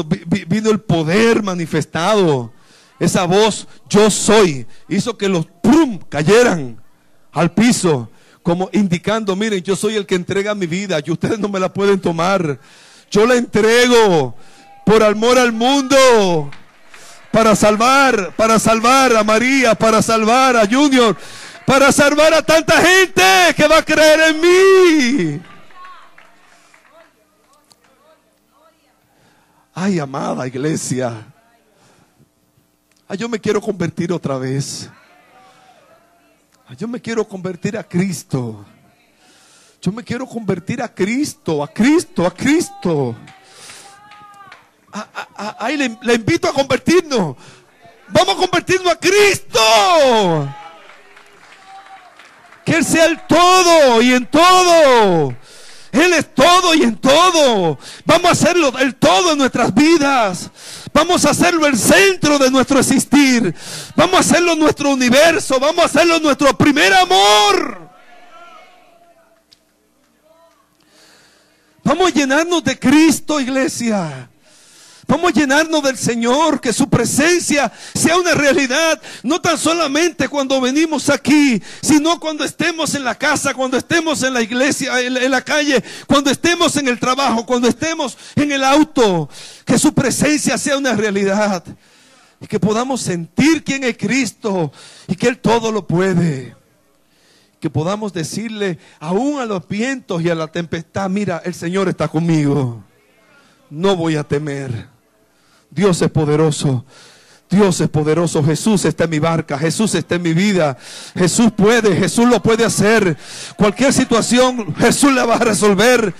vino 0.49 0.71
el 0.71 0.81
poder 0.81 1.43
manifestado. 1.43 2.53
Esa 2.99 3.25
voz, 3.25 3.67
yo 3.89 4.11
soy, 4.11 4.67
hizo 4.89 5.17
que 5.17 5.29
los 5.29 5.47
prum 5.63 5.99
cayeran 6.09 6.81
al 7.33 7.53
piso, 7.53 8.11
como 8.43 8.69
indicando, 8.73 9.35
miren, 9.35 9.63
yo 9.63 9.77
soy 9.77 9.97
el 9.97 10.07
que 10.07 10.15
entrega 10.15 10.55
mi 10.55 10.67
vida 10.67 11.01
y 11.05 11.11
ustedes 11.11 11.39
no 11.39 11.49
me 11.49 11.61
la 11.61 11.73
pueden 11.73 12.01
tomar. 12.01 12.61
Yo 13.11 13.27
la 13.27 13.37
entrego 13.37 14.35
por 14.85 15.03
amor 15.03 15.39
al 15.39 15.53
mundo, 15.53 16.51
para 17.31 17.55
salvar, 17.57 18.35
para 18.37 18.59
salvar 18.59 19.17
a 19.17 19.25
María, 19.25 19.75
para 19.75 20.03
salvar 20.03 20.57
a 20.57 20.67
Junior, 20.67 21.17
para 21.67 21.93
salvar 21.93 22.35
a 22.35 22.43
tanta 22.43 22.81
gente 22.81 23.23
que 23.57 23.69
va 23.69 23.79
a 23.79 23.85
creer 23.85 24.21
en 24.29 24.41
mí. 24.41 25.41
Ay, 29.75 29.99
amada 29.99 30.47
iglesia. 30.47 31.27
Ay, 33.09 33.17
yo 33.17 33.29
me 33.29 33.41
quiero 33.41 33.61
convertir 33.61 34.13
otra 34.13 34.37
vez. 34.37 34.91
Yo 36.77 36.87
me 36.87 37.01
quiero 37.01 37.27
convertir 37.27 37.77
a 37.79 37.83
Cristo. 37.83 38.65
Yo 39.81 39.91
me 39.91 40.05
quiero 40.05 40.27
convertir 40.27 40.83
a 40.83 40.89
Cristo, 40.89 41.63
a 41.63 41.69
Cristo, 41.69 42.27
a 42.27 42.35
Cristo. 42.35 43.17
Ay, 45.59 45.77
le, 45.79 45.99
le 46.03 46.15
invito 46.15 46.49
a 46.49 46.53
convertirnos. 46.53 47.37
Vamos 48.09 48.37
a 48.37 48.39
convertirnos 48.39 48.93
a 48.93 48.97
Cristo. 48.97 50.55
Que 52.65 52.77
Él 52.77 52.85
sea 52.85 53.07
el 53.07 53.27
todo 53.27 54.03
y 54.03 54.13
en 54.13 54.27
todo. 54.27 55.35
Él 55.93 56.15
es 56.15 56.35
todo 56.35 56.75
y 56.75 56.83
en 56.83 56.97
todo. 56.97 57.79
Vamos 58.07 58.25
a 58.25 58.33
hacerlo 58.33 58.73
el 58.79 58.95
todo 58.95 59.33
en 59.33 59.39
nuestras 59.39 59.75
vidas. 59.75 60.51
Vamos 60.93 61.27
a 61.27 61.31
hacerlo 61.31 61.67
el 61.67 61.79
centro 61.79 62.39
de 62.39 62.51
nuestro 62.51 62.79
existir. 62.79 63.55
Vamos 63.95 64.17
a 64.17 64.21
hacerlo 64.21 64.57
nuestro 64.57 64.91
universo. 64.91 65.61
Vamos 65.61 65.83
a 65.83 65.87
hacerlo 65.87 66.19
nuestro 66.19 66.57
primer 66.57 66.95
amor. 66.95 67.91
Vamos 71.85 72.11
a 72.11 72.15
llenarnos 72.15 72.65
de 72.65 72.79
Cristo, 72.79 73.39
iglesia. 73.39 74.32
Vamos 75.13 75.33
a 75.33 75.41
llenarnos 75.41 75.83
del 75.83 75.99
Señor, 75.99 76.59
que 76.59 76.73
su 76.73 76.89
presencia 76.89 77.71
sea 77.95 78.17
una 78.17 78.33
realidad, 78.33 78.99
no 79.23 79.43
tan 79.43 79.59
solamente 79.59 80.27
cuando 80.27 80.59
venimos 80.59 81.11
aquí, 81.11 81.63
sino 81.83 82.19
cuando 82.19 82.45
estemos 82.45 82.95
en 82.95 83.05
la 83.05 83.15
casa, 83.15 83.53
cuando 83.53 83.77
estemos 83.77 84.23
en 84.23 84.33
la 84.33 84.41
iglesia, 84.41 84.99
en 85.03 85.31
la 85.31 85.43
calle, 85.43 85.85
cuando 86.07 86.31
estemos 86.31 86.77
en 86.77 86.89
el 86.89 86.99
trabajo, 86.99 87.45
cuando 87.45 87.69
estemos 87.69 88.17
en 88.37 88.53
el 88.53 88.65
auto, 88.65 89.29
que 89.67 89.79
su 89.79 89.93
presencia 89.93 90.57
sea 90.57 90.79
una 90.79 90.95
realidad 90.95 91.63
y 92.41 92.47
que 92.47 92.59
podamos 92.59 93.03
sentir 93.03 93.63
quién 93.63 93.85
es 93.85 93.99
Cristo 93.99 94.73
y 95.07 95.15
que 95.15 95.29
Él 95.29 95.39
todo 95.39 95.71
lo 95.73 95.87
puede. 95.87 96.57
Que 97.61 97.69
podamos 97.69 98.15
decirle 98.15 98.79
aún 98.99 99.41
a 99.41 99.45
los 99.45 99.69
vientos 99.69 100.23
y 100.23 100.31
a 100.31 100.35
la 100.35 100.47
tempestad, 100.47 101.11
mira, 101.11 101.43
el 101.45 101.53
Señor 101.53 101.91
está 101.91 102.09
conmigo, 102.09 102.83
no 103.69 103.95
voy 103.95 104.17
a 104.17 104.25
temer. 104.25 104.91
Dios 105.73 106.03
es 106.03 106.11
poderoso. 106.11 106.85
Dios 107.49 107.83
es 107.83 107.89
poderoso, 107.91 108.43
Jesús 108.43 108.87
está 108.87 109.05
en 109.05 109.11
mi 109.11 109.19
barca, 109.19 109.59
Jesús 109.59 109.95
está 109.95 110.15
en 110.15 110.23
mi 110.23 110.33
vida, 110.33 110.79
Jesús 111.15 111.53
puede, 111.55 111.95
Jesús 111.95 112.27
lo 112.27 112.43
puede 112.43 112.65
hacer. 112.65 113.15
Cualquier 113.59 113.93
situación, 113.93 114.75
Jesús 114.77 115.13
la 115.13 115.27
va 115.27 115.35
a 115.35 115.41
resolver. 115.41 116.15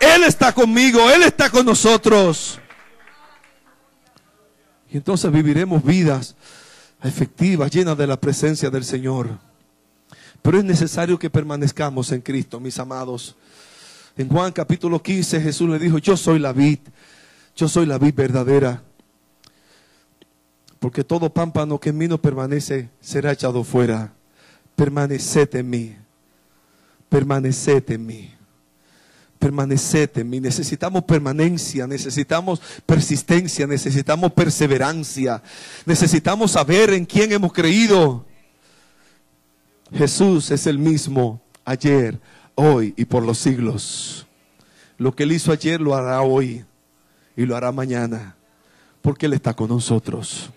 Él 0.00 0.24
está 0.24 0.52
conmigo, 0.54 1.10
Él 1.10 1.24
está 1.24 1.50
con 1.50 1.66
nosotros. 1.66 2.58
Y 4.90 4.96
entonces 4.96 5.30
viviremos 5.30 5.84
vidas 5.84 6.34
efectivas, 7.02 7.70
llenas 7.70 7.98
de 7.98 8.06
la 8.06 8.18
presencia 8.18 8.70
del 8.70 8.84
Señor. 8.84 9.28
Pero 10.40 10.58
es 10.58 10.64
necesario 10.64 11.18
que 11.18 11.28
permanezcamos 11.28 12.10
en 12.12 12.22
Cristo, 12.22 12.60
mis 12.60 12.78
amados. 12.78 13.36
En 14.16 14.28
Juan 14.28 14.52
capítulo 14.52 15.02
15 15.02 15.40
Jesús 15.40 15.68
le 15.68 15.78
dijo, 15.78 15.98
yo 15.98 16.16
soy 16.16 16.38
la 16.38 16.52
vid 16.52 16.78
yo 17.56 17.68
soy 17.68 17.86
la 17.86 17.98
vid 17.98 18.14
verdadera. 18.14 18.82
Porque 20.78 21.04
todo 21.04 21.32
pámpano 21.32 21.78
que 21.78 21.90
en 21.90 21.98
mí 21.98 22.08
no 22.08 22.20
permanece 22.20 22.90
será 23.00 23.32
echado 23.32 23.62
fuera. 23.62 24.12
Permaneced 24.74 25.54
en 25.54 25.70
mí. 25.70 25.96
Permaneced 27.08 27.88
en 27.90 28.04
mí. 28.04 28.34
Permaneced 29.38 30.18
en 30.18 30.28
mí. 30.28 30.40
Necesitamos 30.40 31.04
permanencia, 31.04 31.86
necesitamos 31.86 32.60
persistencia, 32.84 33.66
necesitamos 33.66 34.32
perseverancia. 34.32 35.40
Necesitamos 35.86 36.50
saber 36.50 36.92
en 36.94 37.04
quién 37.04 37.30
hemos 37.30 37.52
creído. 37.52 38.24
Jesús 39.94 40.50
es 40.50 40.66
el 40.66 40.78
mismo 40.78 41.40
ayer, 41.64 42.18
hoy 42.56 42.92
y 42.96 43.04
por 43.04 43.22
los 43.22 43.38
siglos. 43.38 44.26
Lo 44.98 45.14
que 45.14 45.22
él 45.22 45.32
hizo 45.32 45.52
ayer 45.52 45.80
lo 45.80 45.94
hará 45.94 46.22
hoy 46.22 46.64
y 47.36 47.46
lo 47.46 47.56
hará 47.56 47.72
mañana, 47.72 48.36
porque 49.00 49.26
Él 49.26 49.32
está 49.32 49.54
con 49.54 49.68
nosotros. 49.68 50.50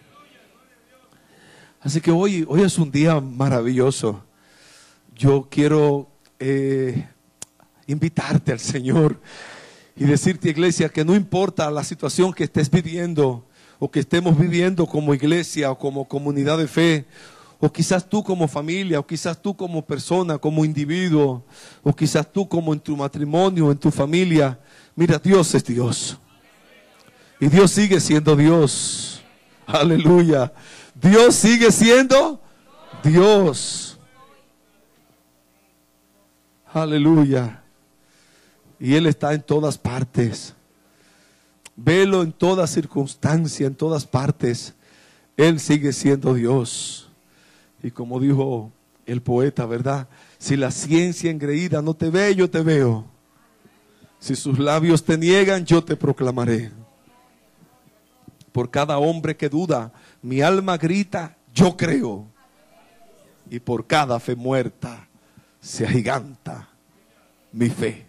Así 1.81 2.01
que 2.01 2.11
hoy, 2.11 2.45
hoy 2.47 2.63
es 2.63 2.77
un 2.77 2.89
día 2.89 3.19
maravilloso. 3.19 4.23
Yo 5.15 5.47
quiero 5.49 6.09
eh, 6.39 7.07
invitarte 7.87 8.51
al 8.51 8.59
Señor 8.59 9.19
y 9.95 10.05
decirte, 10.05 10.49
iglesia, 10.49 10.89
que 10.89 11.05
no 11.05 11.15
importa 11.15 11.69
la 11.69 11.83
situación 11.83 12.33
que 12.33 12.45
estés 12.45 12.69
viviendo 12.69 13.45
o 13.79 13.89
que 13.89 13.99
estemos 13.99 14.37
viviendo 14.37 14.85
como 14.87 15.13
iglesia 15.13 15.71
o 15.71 15.77
como 15.77 16.07
comunidad 16.07 16.57
de 16.57 16.67
fe, 16.67 17.05
o 17.59 17.71
quizás 17.71 18.07
tú 18.07 18.23
como 18.23 18.47
familia, 18.47 18.99
o 18.99 19.05
quizás 19.05 19.41
tú 19.41 19.55
como 19.55 19.85
persona, 19.85 20.37
como 20.37 20.65
individuo, 20.65 21.45
o 21.83 21.95
quizás 21.95 22.31
tú 22.31 22.47
como 22.47 22.73
en 22.73 22.79
tu 22.79 22.97
matrimonio, 22.97 23.71
en 23.71 23.77
tu 23.77 23.91
familia. 23.91 24.59
Mira, 24.95 25.19
Dios 25.19 25.53
es 25.55 25.63
Dios. 25.63 26.17
Y 27.39 27.47
Dios 27.47 27.71
sigue 27.71 27.99
siendo 27.99 28.35
Dios. 28.35 29.21
Aleluya. 29.67 30.53
Dios 30.93 31.35
sigue 31.35 31.71
siendo 31.71 32.41
Dios. 33.03 33.99
Aleluya. 36.71 37.61
Y 38.79 38.95
Él 38.95 39.07
está 39.07 39.33
en 39.33 39.41
todas 39.41 39.77
partes. 39.77 40.53
Velo 41.75 42.23
en 42.23 42.31
toda 42.31 42.67
circunstancia, 42.67 43.67
en 43.67 43.75
todas 43.75 44.05
partes. 44.05 44.73
Él 45.35 45.59
sigue 45.59 45.91
siendo 45.91 46.33
Dios. 46.33 47.09
Y 47.83 47.91
como 47.91 48.19
dijo 48.19 48.71
el 49.05 49.21
poeta, 49.21 49.65
¿verdad? 49.65 50.07
Si 50.37 50.55
la 50.55 50.71
ciencia 50.71 51.29
engreída 51.29 51.81
no 51.81 51.93
te 51.93 52.09
ve, 52.09 52.33
yo 52.35 52.49
te 52.49 52.61
veo. 52.61 53.05
Si 54.19 54.35
sus 54.35 54.57
labios 54.57 55.03
te 55.03 55.17
niegan, 55.17 55.65
yo 55.65 55.83
te 55.83 55.95
proclamaré. 55.95 56.71
Por 58.55 58.71
cada 58.71 58.97
hombre 58.99 59.35
que 59.35 59.49
duda, 59.49 59.91
mi 60.21 60.39
alma 60.39 60.77
grita, 60.77 61.35
yo 61.53 61.75
creo. 61.75 62.25
Y 63.49 63.59
por 63.59 63.85
cada 63.85 64.17
fe 64.17 64.33
muerta 64.33 65.09
se 65.59 65.85
agiganta 65.85 66.69
mi 67.51 67.69
fe. 67.69 68.05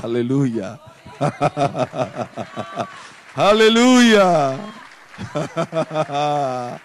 Aleluya. 0.00 0.80
Aleluya. 3.34 4.60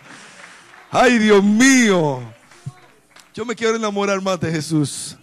Ay, 0.90 1.20
Dios 1.20 1.44
mío. 1.44 2.24
Yo 3.36 3.46
me 3.46 3.54
quiero 3.54 3.76
enamorar 3.76 4.20
más 4.20 4.40
de 4.40 4.52
Jesús. 4.52 5.16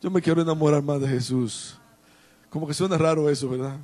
Yo 0.00 0.10
me 0.10 0.22
quiero 0.22 0.40
enamorar 0.40 0.82
más 0.82 0.98
de 1.02 1.08
Jesús. 1.08 1.78
Como 2.48 2.66
que 2.66 2.72
suena 2.72 2.96
raro 2.96 3.28
eso, 3.28 3.46
¿verdad? 3.50 3.78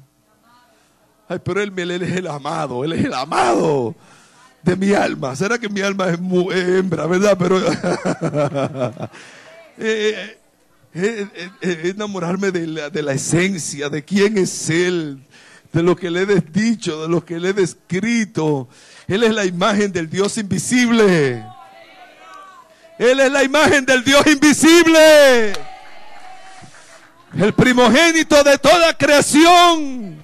Ay, 1.29 1.39
pero 1.43 1.63
él, 1.63 1.73
él 1.77 2.03
es 2.03 2.17
el 2.17 2.27
amado, 2.27 2.85
él 2.85 2.93
es 2.93 3.05
el 3.05 3.15
amado 3.15 3.95
de 4.63 4.77
mi 4.77 4.93
alma. 4.93 5.35
¿Será 5.37 5.59
que 5.59 5.69
mi 5.69 5.81
alma 5.81 6.09
es, 6.09 6.19
hembra, 6.19 7.07
verdad? 7.07 7.37
Pero 7.39 7.59
eh, 9.79 10.39
eh, 10.95 11.29
eh, 11.61 11.81
enamorarme 11.85 12.51
de 12.51 12.67
la, 12.67 12.91
de 12.91 13.03
la 13.03 13.13
esencia, 13.13 13.89
de 13.89 14.05
quién 14.05 14.39
es 14.39 14.71
Él, 14.71 15.23
de 15.73 15.83
lo 15.83 15.97
que 15.97 16.11
le 16.11 16.23
he 16.23 16.41
dicho, 16.41 17.03
de 17.03 17.09
lo 17.09 17.25
que 17.25 17.39
le 17.39 17.51
he 17.51 17.53
descrito. 17.53 18.69
Él 19.07 19.23
es 19.23 19.35
la 19.35 19.45
imagen 19.45 19.93
del 19.93 20.09
Dios 20.09 20.39
invisible. 20.39 21.45
Él 22.99 23.21
es 23.21 23.33
la 23.33 23.43
imagen 23.43 23.85
del 23.85 24.05
Dios 24.05 24.27
invisible. 24.27 25.53
El 27.37 27.53
primogénito 27.53 28.43
de 28.45 28.57
toda 28.59 28.97
creación. 28.97 30.24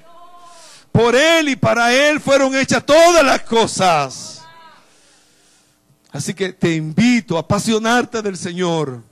Por 1.01 1.17
Él 1.17 1.49
y 1.49 1.57
para 1.57 1.95
Él 1.95 2.21
fueron 2.21 2.55
hechas 2.55 2.85
todas 2.85 3.25
las 3.25 3.41
cosas. 3.41 4.43
Así 6.13 6.35
que 6.35 6.53
te 6.53 6.75
invito 6.75 7.37
a 7.39 7.41
apasionarte 7.41 8.21
del 8.21 8.37
Señor 8.37 9.03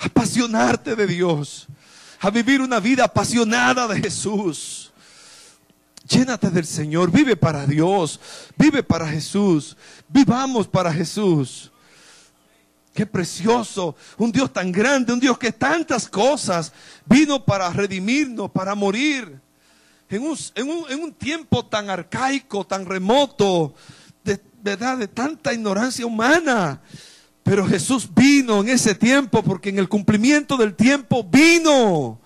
apasionarte 0.00 0.94
de 0.94 1.06
Dios, 1.06 1.66
a 2.20 2.30
vivir 2.30 2.60
una 2.60 2.80
vida 2.80 3.04
apasionada 3.04 3.86
de 3.86 4.00
Jesús. 4.00 4.92
Llénate 6.08 6.50
del 6.50 6.66
Señor, 6.66 7.10
vive 7.10 7.36
para 7.36 7.66
Dios, 7.66 8.18
vive 8.56 8.82
para 8.82 9.06
Jesús, 9.06 9.76
vivamos 10.08 10.66
para 10.66 10.92
Jesús. 10.92 11.70
Qué 12.94 13.06
precioso, 13.06 13.94
un 14.16 14.32
Dios 14.32 14.52
tan 14.52 14.72
grande, 14.72 15.12
un 15.12 15.20
Dios 15.20 15.38
que 15.38 15.52
tantas 15.52 16.08
cosas 16.08 16.72
vino 17.04 17.44
para 17.44 17.70
redimirnos, 17.70 18.50
para 18.50 18.74
morir. 18.74 19.40
En 20.10 20.22
un, 20.22 20.36
en 20.88 21.02
un 21.02 21.12
tiempo 21.12 21.66
tan 21.66 21.90
arcaico, 21.90 22.66
tan 22.66 22.86
remoto, 22.86 23.74
de 24.24 24.40
verdad, 24.62 24.98
de 24.98 25.08
tanta 25.08 25.52
ignorancia 25.52 26.06
humana. 26.06 26.80
Pero 27.42 27.66
Jesús 27.66 28.08
vino 28.14 28.60
en 28.60 28.68
ese 28.68 28.94
tiempo 28.94 29.42
porque 29.42 29.70
en 29.70 29.78
el 29.78 29.88
cumplimiento 29.88 30.56
del 30.56 30.74
tiempo 30.74 31.24
vino. 31.24 32.20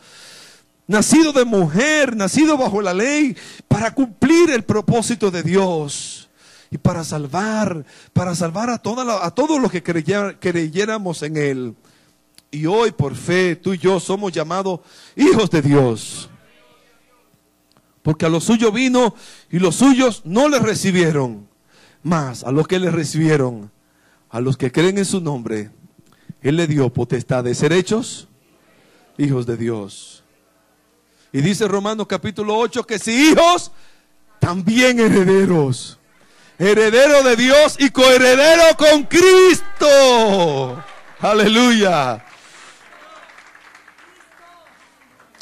Nacido 0.89 1.33
de 1.33 1.45
mujer, 1.45 2.17
nacido 2.17 2.57
bajo 2.57 2.83
la 2.83 2.93
ley, 2.93 3.37
para 3.69 3.95
cumplir 3.95 4.51
el 4.51 4.65
propósito 4.65 5.31
de 5.31 5.45
Dios 5.45 6.29
y 6.71 6.79
para 6.79 7.05
salvar, 7.05 7.85
para 8.13 8.35
salvar 8.35 8.69
a, 8.71 8.79
toda 8.79 9.25
a 9.25 9.31
todos 9.31 9.61
los 9.61 9.71
que 9.71 9.83
creyéramos 9.83 11.23
en 11.23 11.37
Él. 11.37 11.77
Y 12.51 12.67
hoy 12.67 12.91
por 12.91 13.15
fe 13.15 13.55
tú 13.57 13.75
y 13.75 13.79
yo 13.79 14.01
somos 14.01 14.33
llamados 14.33 14.81
hijos 15.15 15.51
de 15.51 15.63
Dios. 15.63 16.29
Porque 18.03 18.27
a 18.27 18.29
los 18.29 18.45
suyos 18.45 18.73
vino 18.73 19.15
y 19.51 19.59
los 19.59 19.77
suyos 19.77 20.23
no 20.25 20.49
le 20.49 20.59
recibieron. 20.59 21.49
Más 22.03 22.43
a 22.43 22.51
los 22.51 22.67
que 22.67 22.81
le 22.81 22.91
recibieron 22.91 23.71
a 24.33 24.41
los 24.41 24.57
que 24.57 24.73
creen 24.73 24.99
en 24.99 25.05
su 25.05 25.21
nombre, 25.21 25.71
Él 26.41 26.57
le 26.57 26.67
dio 26.67 26.91
potestad 26.91 27.45
de 27.45 27.55
ser 27.55 27.73
hechos 27.73 28.29
hijos 29.19 29.47
de 29.47 29.57
Dios. 29.59 30.25
Y 31.33 31.43
dice 31.43 31.69
Romanos 31.69 32.07
capítulo 32.07 32.57
8 32.57 32.85
que 32.85 32.99
si 32.99 33.31
hijos, 33.31 33.71
también 34.41 35.01
herederos. 35.01 35.99
Heredero 36.59 37.23
de 37.23 37.37
Dios 37.37 37.77
y 37.79 37.91
coheredero 37.91 38.77
con 38.77 39.05
Cristo. 39.05 40.83
Aleluya. 41.21 42.25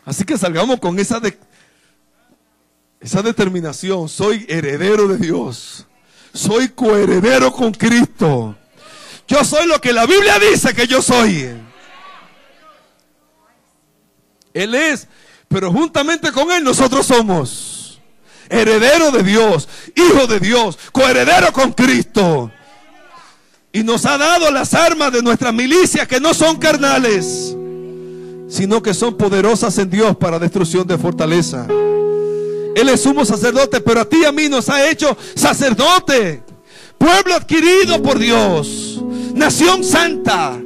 Así 0.05 0.25
que 0.25 0.37
salgamos 0.37 0.81
con 0.81 0.99
esa, 0.99 1.20
esa 3.01 3.23
determinación. 3.23 4.09
Soy 4.09 4.45
heredero 4.49 5.09
de 5.09 5.17
Dios. 5.17 5.87
Soy 6.33 6.69
coheredero 6.69 7.53
con 7.53 7.73
Cristo. 7.73 8.55
Yo 9.27 9.45
soy 9.45 9.67
lo 9.67 9.81
que 9.81 9.93
la 9.93 10.07
Biblia 10.07 10.39
dice 10.39 10.75
que 10.75 10.87
yo 10.87 11.01
soy. 11.01 11.51
Él 14.53 14.75
es, 14.75 15.09
pero 15.49 15.73
juntamente 15.73 16.33
con 16.33 16.51
Él 16.51 16.65
nosotros 16.65 17.07
somos 17.07 18.01
heredero 18.49 19.13
de 19.13 19.23
Dios, 19.23 19.69
hijo 19.95 20.27
de 20.27 20.41
Dios, 20.41 20.77
coheredero 20.93 21.53
con 21.53 21.73
Cristo. 21.73 22.51
Y 23.73 23.85
nos 23.85 24.05
ha 24.05 24.19
dado 24.19 24.51
las 24.51 24.75
armas 24.75 25.13
de 25.13 25.23
nuestra 25.23 25.53
milicia 25.53 26.07
que 26.07 26.19
no 26.19 26.35
son 26.35 26.59
carnales, 26.59 27.57
sino 28.49 28.83
que 28.83 28.93
son 28.93 29.17
poderosas 29.17 29.79
en 29.79 29.89
Dios 29.89 30.17
para 30.17 30.41
destrucción 30.41 30.87
de 30.89 30.99
fortaleza. 30.99 31.69
Él 32.74 32.88
es 32.88 33.02
sumo 33.02 33.24
sacerdote, 33.24 33.80
pero 33.80 34.00
a 34.00 34.04
ti 34.04 34.18
y 34.22 34.24
a 34.24 34.33
mí 34.33 34.48
nos 34.48 34.68
ha 34.68 34.90
hecho 34.90 35.16
sacerdote, 35.35 36.42
pueblo 36.98 37.35
adquirido 37.35 38.02
por 38.02 38.18
Dios 38.18 38.90
nación 39.35 39.85
santa, 39.85 40.59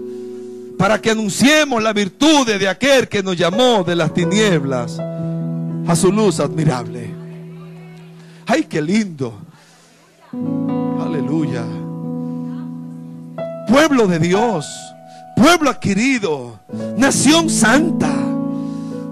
para 0.78 1.00
que 1.00 1.10
anunciemos 1.10 1.82
la 1.82 1.92
virtud 1.92 2.46
de 2.46 2.68
aquel 2.68 3.08
que 3.08 3.22
nos 3.22 3.36
llamó 3.36 3.84
de 3.84 3.94
las 3.94 4.12
tinieblas 4.12 4.98
a 5.86 5.96
su 5.96 6.10
luz 6.10 6.40
admirable. 6.40 7.14
¡Ay, 8.46 8.64
qué 8.64 8.82
lindo! 8.82 9.38
Aleluya. 11.00 11.64
Pueblo 13.68 14.06
de 14.06 14.18
Dios, 14.18 14.66
pueblo 15.36 15.70
adquirido, 15.70 16.58
nación 16.96 17.48
santa. 17.48 18.12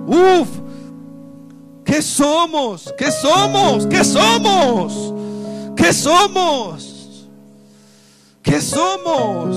Uf, 0.06 0.48
¿qué 1.92 2.00
somos? 2.00 2.94
¿Qué 2.96 3.10
somos? 3.12 3.86
¿Qué 3.86 4.02
somos? 4.02 5.14
¿Qué 5.76 5.92
somos? 5.92 7.28
¿Qué 8.42 8.60
somos? 8.62 9.56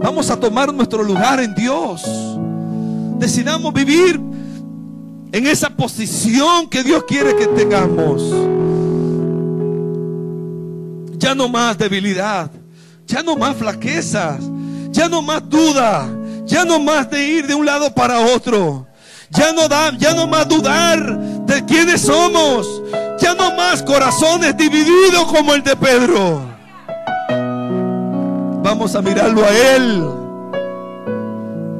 Vamos 0.00 0.30
a 0.30 0.38
tomar 0.38 0.72
nuestro 0.72 1.02
lugar 1.02 1.40
en 1.40 1.52
Dios. 1.52 2.04
Decidamos 3.18 3.74
vivir 3.74 4.20
en 5.32 5.46
esa 5.48 5.68
posición 5.68 6.68
que 6.68 6.84
Dios 6.84 7.02
quiere 7.08 7.34
que 7.34 7.48
tengamos. 7.48 8.22
Ya 11.18 11.34
no 11.34 11.48
más 11.48 11.76
debilidad, 11.76 12.52
ya 13.04 13.20
no 13.24 13.34
más 13.34 13.56
flaquezas, 13.56 14.44
ya 14.92 15.08
no 15.08 15.22
más 15.22 15.42
duda, 15.48 16.08
ya 16.44 16.64
no 16.64 16.78
más 16.78 17.10
de 17.10 17.26
ir 17.26 17.48
de 17.48 17.54
un 17.56 17.66
lado 17.66 17.92
para 17.92 18.20
otro. 18.20 18.86
Ya 19.36 19.52
no, 19.52 19.68
da, 19.68 19.92
ya 19.96 20.14
no 20.14 20.26
más 20.26 20.48
dudar 20.48 21.18
de 21.46 21.64
quiénes 21.64 22.02
somos. 22.02 22.82
Ya 23.20 23.34
no 23.34 23.54
más 23.56 23.82
corazones 23.82 24.56
divididos 24.56 25.24
como 25.24 25.54
el 25.54 25.62
de 25.62 25.76
Pedro. 25.76 26.40
Vamos 28.62 28.94
a 28.94 29.02
mirarlo 29.02 29.44
a 29.44 29.50
Él. 29.50 30.04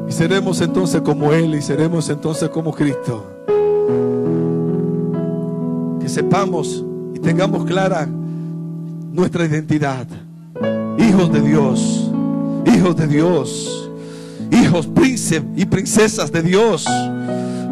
Y 0.08 0.12
seremos 0.12 0.60
entonces 0.60 1.00
como 1.00 1.32
Él 1.32 1.54
y 1.54 1.62
seremos 1.62 2.08
entonces 2.08 2.48
como 2.50 2.72
Cristo. 2.72 3.24
Que 6.00 6.08
sepamos 6.08 6.84
y 7.14 7.18
tengamos 7.20 7.64
clara 7.64 8.06
nuestra 9.12 9.44
identidad. 9.44 10.06
Hijos 10.98 11.32
de 11.32 11.40
Dios, 11.40 12.10
hijos 12.66 12.96
de 12.96 13.06
Dios, 13.06 13.83
hijos 14.50 14.86
príncipes 14.86 15.48
y 15.56 15.66
princesas 15.66 16.32
de 16.32 16.42
Dios, 16.42 16.86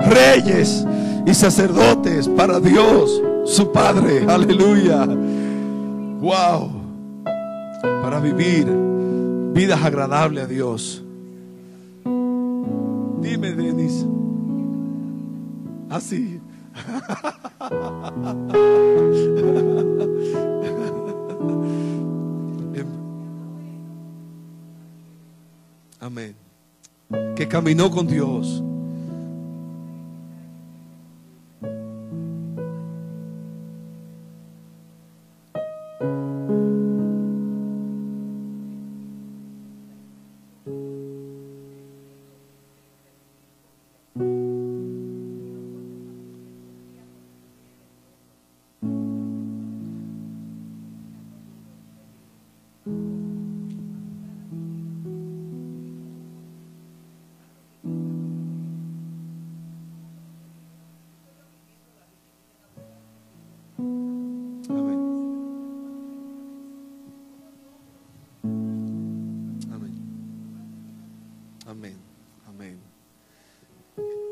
reyes 0.09 0.87
y 1.27 1.35
sacerdotes 1.35 2.29
para 2.29 2.61
Dios, 2.61 3.20
su 3.45 3.73
Padre. 3.73 4.25
Aleluya. 4.29 5.07
Wow. 6.20 6.70
Para 8.03 8.20
vivir 8.20 8.66
vidas 9.53 9.83
agradables 9.83 10.45
a 10.45 10.47
Dios. 10.47 11.03
Dime, 12.05 13.53
Denis. 13.53 14.07
Así. 15.91 16.41
Amén. 26.03 26.41
Que 27.37 27.49
caminó 27.49 27.91
con 27.91 28.07
Dios. 28.07 28.63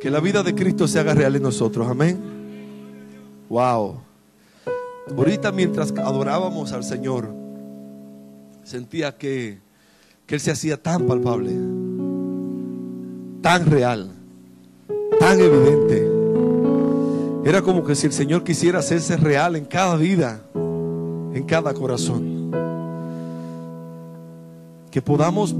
Que 0.00 0.10
la 0.10 0.20
vida 0.20 0.42
de 0.42 0.54
Cristo 0.54 0.88
se 0.88 0.98
haga 0.98 1.14
real 1.14 1.36
en 1.36 1.42
nosotros. 1.42 1.86
Amén. 1.86 2.18
Wow. 3.50 4.00
Ahorita 5.16 5.52
mientras 5.52 5.92
adorábamos 5.92 6.72
al 6.72 6.84
Señor, 6.84 7.34
sentía 8.62 9.16
que, 9.16 9.58
que 10.26 10.36
Él 10.36 10.40
se 10.40 10.52
hacía 10.52 10.80
tan 10.80 11.06
palpable, 11.06 11.52
tan 13.42 13.66
real, 13.66 14.12
tan 15.18 15.40
evidente. 15.40 16.08
Era 17.44 17.60
como 17.62 17.84
que 17.84 17.94
si 17.94 18.06
el 18.06 18.12
Señor 18.12 18.44
quisiera 18.44 18.78
hacerse 18.78 19.16
real 19.16 19.56
en 19.56 19.64
cada 19.64 19.96
vida, 19.96 20.42
en 20.54 21.44
cada 21.46 21.74
corazón. 21.74 22.52
Que 24.90 25.02
podamos 25.02 25.54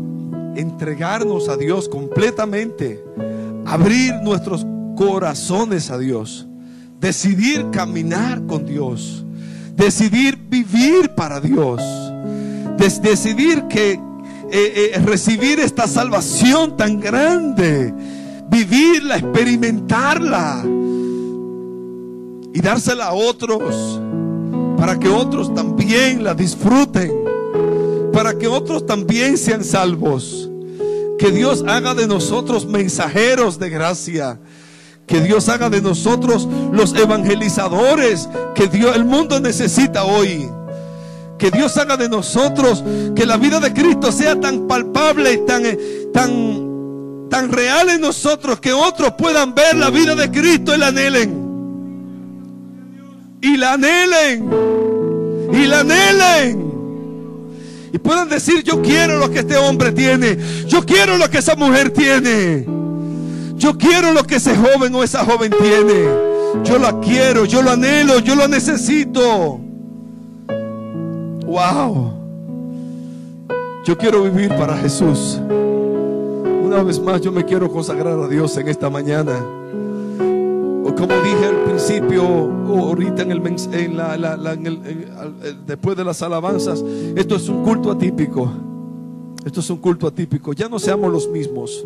entregarnos 0.55 1.49
a 1.49 1.57
Dios 1.57 1.89
completamente, 1.89 3.03
abrir 3.71 4.15
nuestros 4.23 4.67
corazones 4.97 5.91
a 5.91 5.99
Dios, 5.99 6.47
decidir 6.99 7.71
caminar 7.71 8.45
con 8.47 8.67
Dios, 8.67 9.25
decidir 9.77 10.37
vivir 10.37 11.11
para 11.15 11.41
Dios, 11.41 11.81
decidir 13.01 13.63
que 13.69 13.93
eh, 13.93 14.93
eh, 14.95 14.99
recibir 15.05 15.61
esta 15.61 15.87
salvación 15.87 16.77
tan 16.77 16.99
grande, 16.99 17.95
vivirla, 18.51 19.19
experimentarla. 19.19 20.65
Y 22.53 22.61
dársela 22.61 23.07
a 23.07 23.13
otros. 23.13 24.01
Para 24.77 24.99
que 24.99 25.09
otros 25.09 25.55
también 25.55 26.25
la 26.25 26.35
disfruten, 26.35 27.13
para 28.13 28.37
que 28.37 28.49
otros 28.49 28.85
también 28.85 29.39
sean 29.39 29.63
salvos. 29.63 30.50
Que 31.21 31.31
Dios 31.31 31.63
haga 31.69 31.95
de 31.95 32.07
nosotros 32.07 32.65
mensajeros 32.65 33.59
de 33.59 33.69
gracia. 33.69 34.41
Que 35.07 35.21
Dios 35.21 35.51
haga 35.51 35.69
de 35.69 35.83
nosotros 35.83 36.49
los 36.73 36.95
evangelizadores 36.95 38.27
que 38.55 38.69
Dios, 38.69 38.97
el 38.97 39.05
mundo 39.05 39.39
necesita 39.39 40.05
hoy. 40.05 40.49
Que 41.37 41.51
Dios 41.51 41.77
haga 41.77 41.99
de 41.99 42.09
nosotros 42.09 42.83
que 43.15 43.27
la 43.27 43.37
vida 43.37 43.61
de 43.61 43.75
Cristo 43.75 44.11
sea 44.13 44.41
tan 44.41 44.67
palpable 44.67 45.35
y 45.35 45.45
tan, 45.45 45.63
tan, 46.15 47.29
tan 47.29 47.53
real 47.53 47.91
en 47.91 48.01
nosotros 48.01 48.59
que 48.59 48.73
otros 48.73 49.13
puedan 49.19 49.55
ver 49.55 49.77
la 49.77 49.91
vida 49.91 50.15
de 50.15 50.31
Cristo 50.31 50.75
y 50.75 50.79
la 50.79 50.87
anhelen 50.87 51.51
y 53.43 53.59
la 53.59 53.75
anhelen 53.75 54.51
y 55.53 55.67
la 55.67 55.81
anhelen 55.81 56.70
y 57.93 57.99
puedan 57.99 58.29
decir 58.29 58.63
yo 58.63 58.81
quiero 58.83 59.19
lo 59.19 59.31
que 59.31 59.41
este 59.41 59.57
hombre 59.57 59.93
tiene. 59.93 60.39
Yo 60.67 60.85
quiero 60.85 61.17
lo 61.17 61.29
que 61.29 61.39
esa 61.39 61.57
mujer 61.57 61.91
tiene. 61.91 62.67
Yo 63.57 63.77
quiero 63.77 64.13
lo 64.13 64.25
que 64.25 64.37
ese 64.37 64.57
joven 64.57 64.95
o 64.95 65.03
esa 65.03 65.25
joven 65.25 65.53
tiene. 65.59 66.05
Yo 66.65 66.79
la 66.79 66.99
quiero 67.01 67.45
yo 67.45 67.63
lo 67.63 67.71
anhelo 67.71 68.19
yo 68.21 68.35
lo 68.35 68.49
necesito. 68.49 69.61
Wow. 71.47 72.13
Yo 73.85 73.99
quiero 73.99 74.23
vivir 74.23 74.49
para 74.57 74.77
Jesús. 74.77 75.41
Una 76.63 76.83
vez 76.83 77.01
más 77.01 77.21
yo 77.21 77.33
me 77.33 77.45
quiero 77.45 77.71
consagrar 77.71 78.19
a 78.19 78.29
Dios 78.29 78.57
en 78.57 78.69
esta 78.69 78.89
mañana 78.89 79.60
como 81.01 81.15
dije 81.23 81.47
al 81.47 81.57
principio, 81.65 82.23
ahorita 82.23 83.23
en 83.23 83.33
el, 83.33 83.39
en 83.39 83.99
eh, 83.99 85.55
después 85.67 85.97
de 85.97 86.05
las 86.05 86.21
alabanzas, 86.21 86.85
esto 87.17 87.37
es 87.37 87.49
un 87.49 87.63
culto 87.63 87.91
atípico. 87.91 88.53
Esto 89.43 89.61
es 89.61 89.71
un 89.71 89.79
culto 89.79 90.07
atípico. 90.07 90.53
Ya 90.53 90.69
no 90.69 90.79
seamos 90.79 91.11
los 91.11 91.27
mismos. 91.27 91.83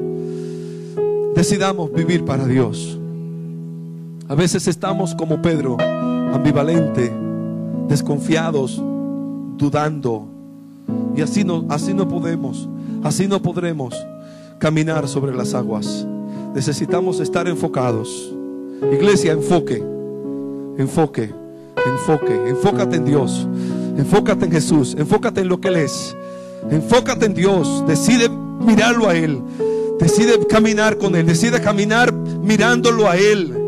Decidamos 1.36 1.92
vivir 1.92 2.24
para 2.24 2.44
Dios. 2.44 2.98
A 4.28 4.34
veces 4.34 4.66
estamos 4.66 5.14
como 5.14 5.40
Pedro, 5.40 5.76
ambivalente, 5.80 7.12
desconfiados, 7.86 8.82
dudando. 9.56 10.26
Y 11.14 11.20
así 11.20 11.44
no, 11.44 11.64
así 11.68 11.94
no 11.94 12.08
podemos, 12.08 12.68
así 13.04 13.28
no 13.28 13.40
podremos 13.40 13.94
caminar 14.58 15.06
sobre 15.06 15.32
las 15.32 15.54
aguas. 15.54 16.04
Necesitamos 16.52 17.20
estar 17.20 17.46
enfocados. 17.46 18.34
Iglesia, 18.93 19.32
enfoque, 19.32 19.82
enfoque, 20.78 21.30
enfoque, 21.87 22.49
enfócate 22.49 22.97
en 22.97 23.05
Dios, 23.05 23.47
enfócate 23.97 24.47
en 24.47 24.53
Jesús, 24.53 24.95
enfócate 24.99 25.41
en 25.41 25.49
lo 25.49 25.61
que 25.61 25.68
Él 25.68 25.76
es, 25.76 26.16
enfócate 26.70 27.26
en 27.26 27.35
Dios, 27.35 27.85
decide 27.87 28.28
mirarlo 28.28 29.09
a 29.09 29.14
Él, 29.14 29.41
decide 29.99 30.47
caminar 30.47 30.99
con 30.99 31.14
Él, 31.14 31.26
decide 31.26 31.61
caminar 31.61 32.12
mirándolo 32.12 33.09
a 33.09 33.16
Él. 33.16 33.61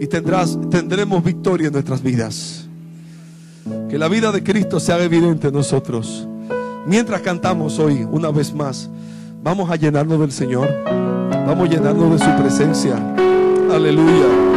Y 0.00 0.06
tendrás, 0.06 0.56
tendremos 0.70 1.24
victoria 1.24 1.66
en 1.66 1.72
nuestras 1.72 2.02
vidas. 2.02 2.68
Que 3.88 3.98
la 3.98 4.08
vida 4.08 4.30
de 4.30 4.42
Cristo 4.44 4.78
sea 4.78 5.02
evidente 5.02 5.48
en 5.48 5.54
nosotros. 5.54 6.26
Mientras 6.86 7.20
cantamos 7.20 7.78
hoy, 7.78 8.06
una 8.10 8.30
vez 8.30 8.54
más, 8.54 8.88
vamos 9.42 9.70
a 9.70 9.76
llenarnos 9.76 10.20
del 10.20 10.32
Señor, 10.32 10.68
vamos 11.46 11.68
a 11.68 11.72
llenarnos 11.72 12.18
de 12.18 12.24
su 12.24 12.42
presencia. 12.42 12.96
Aleluya. 13.70 14.47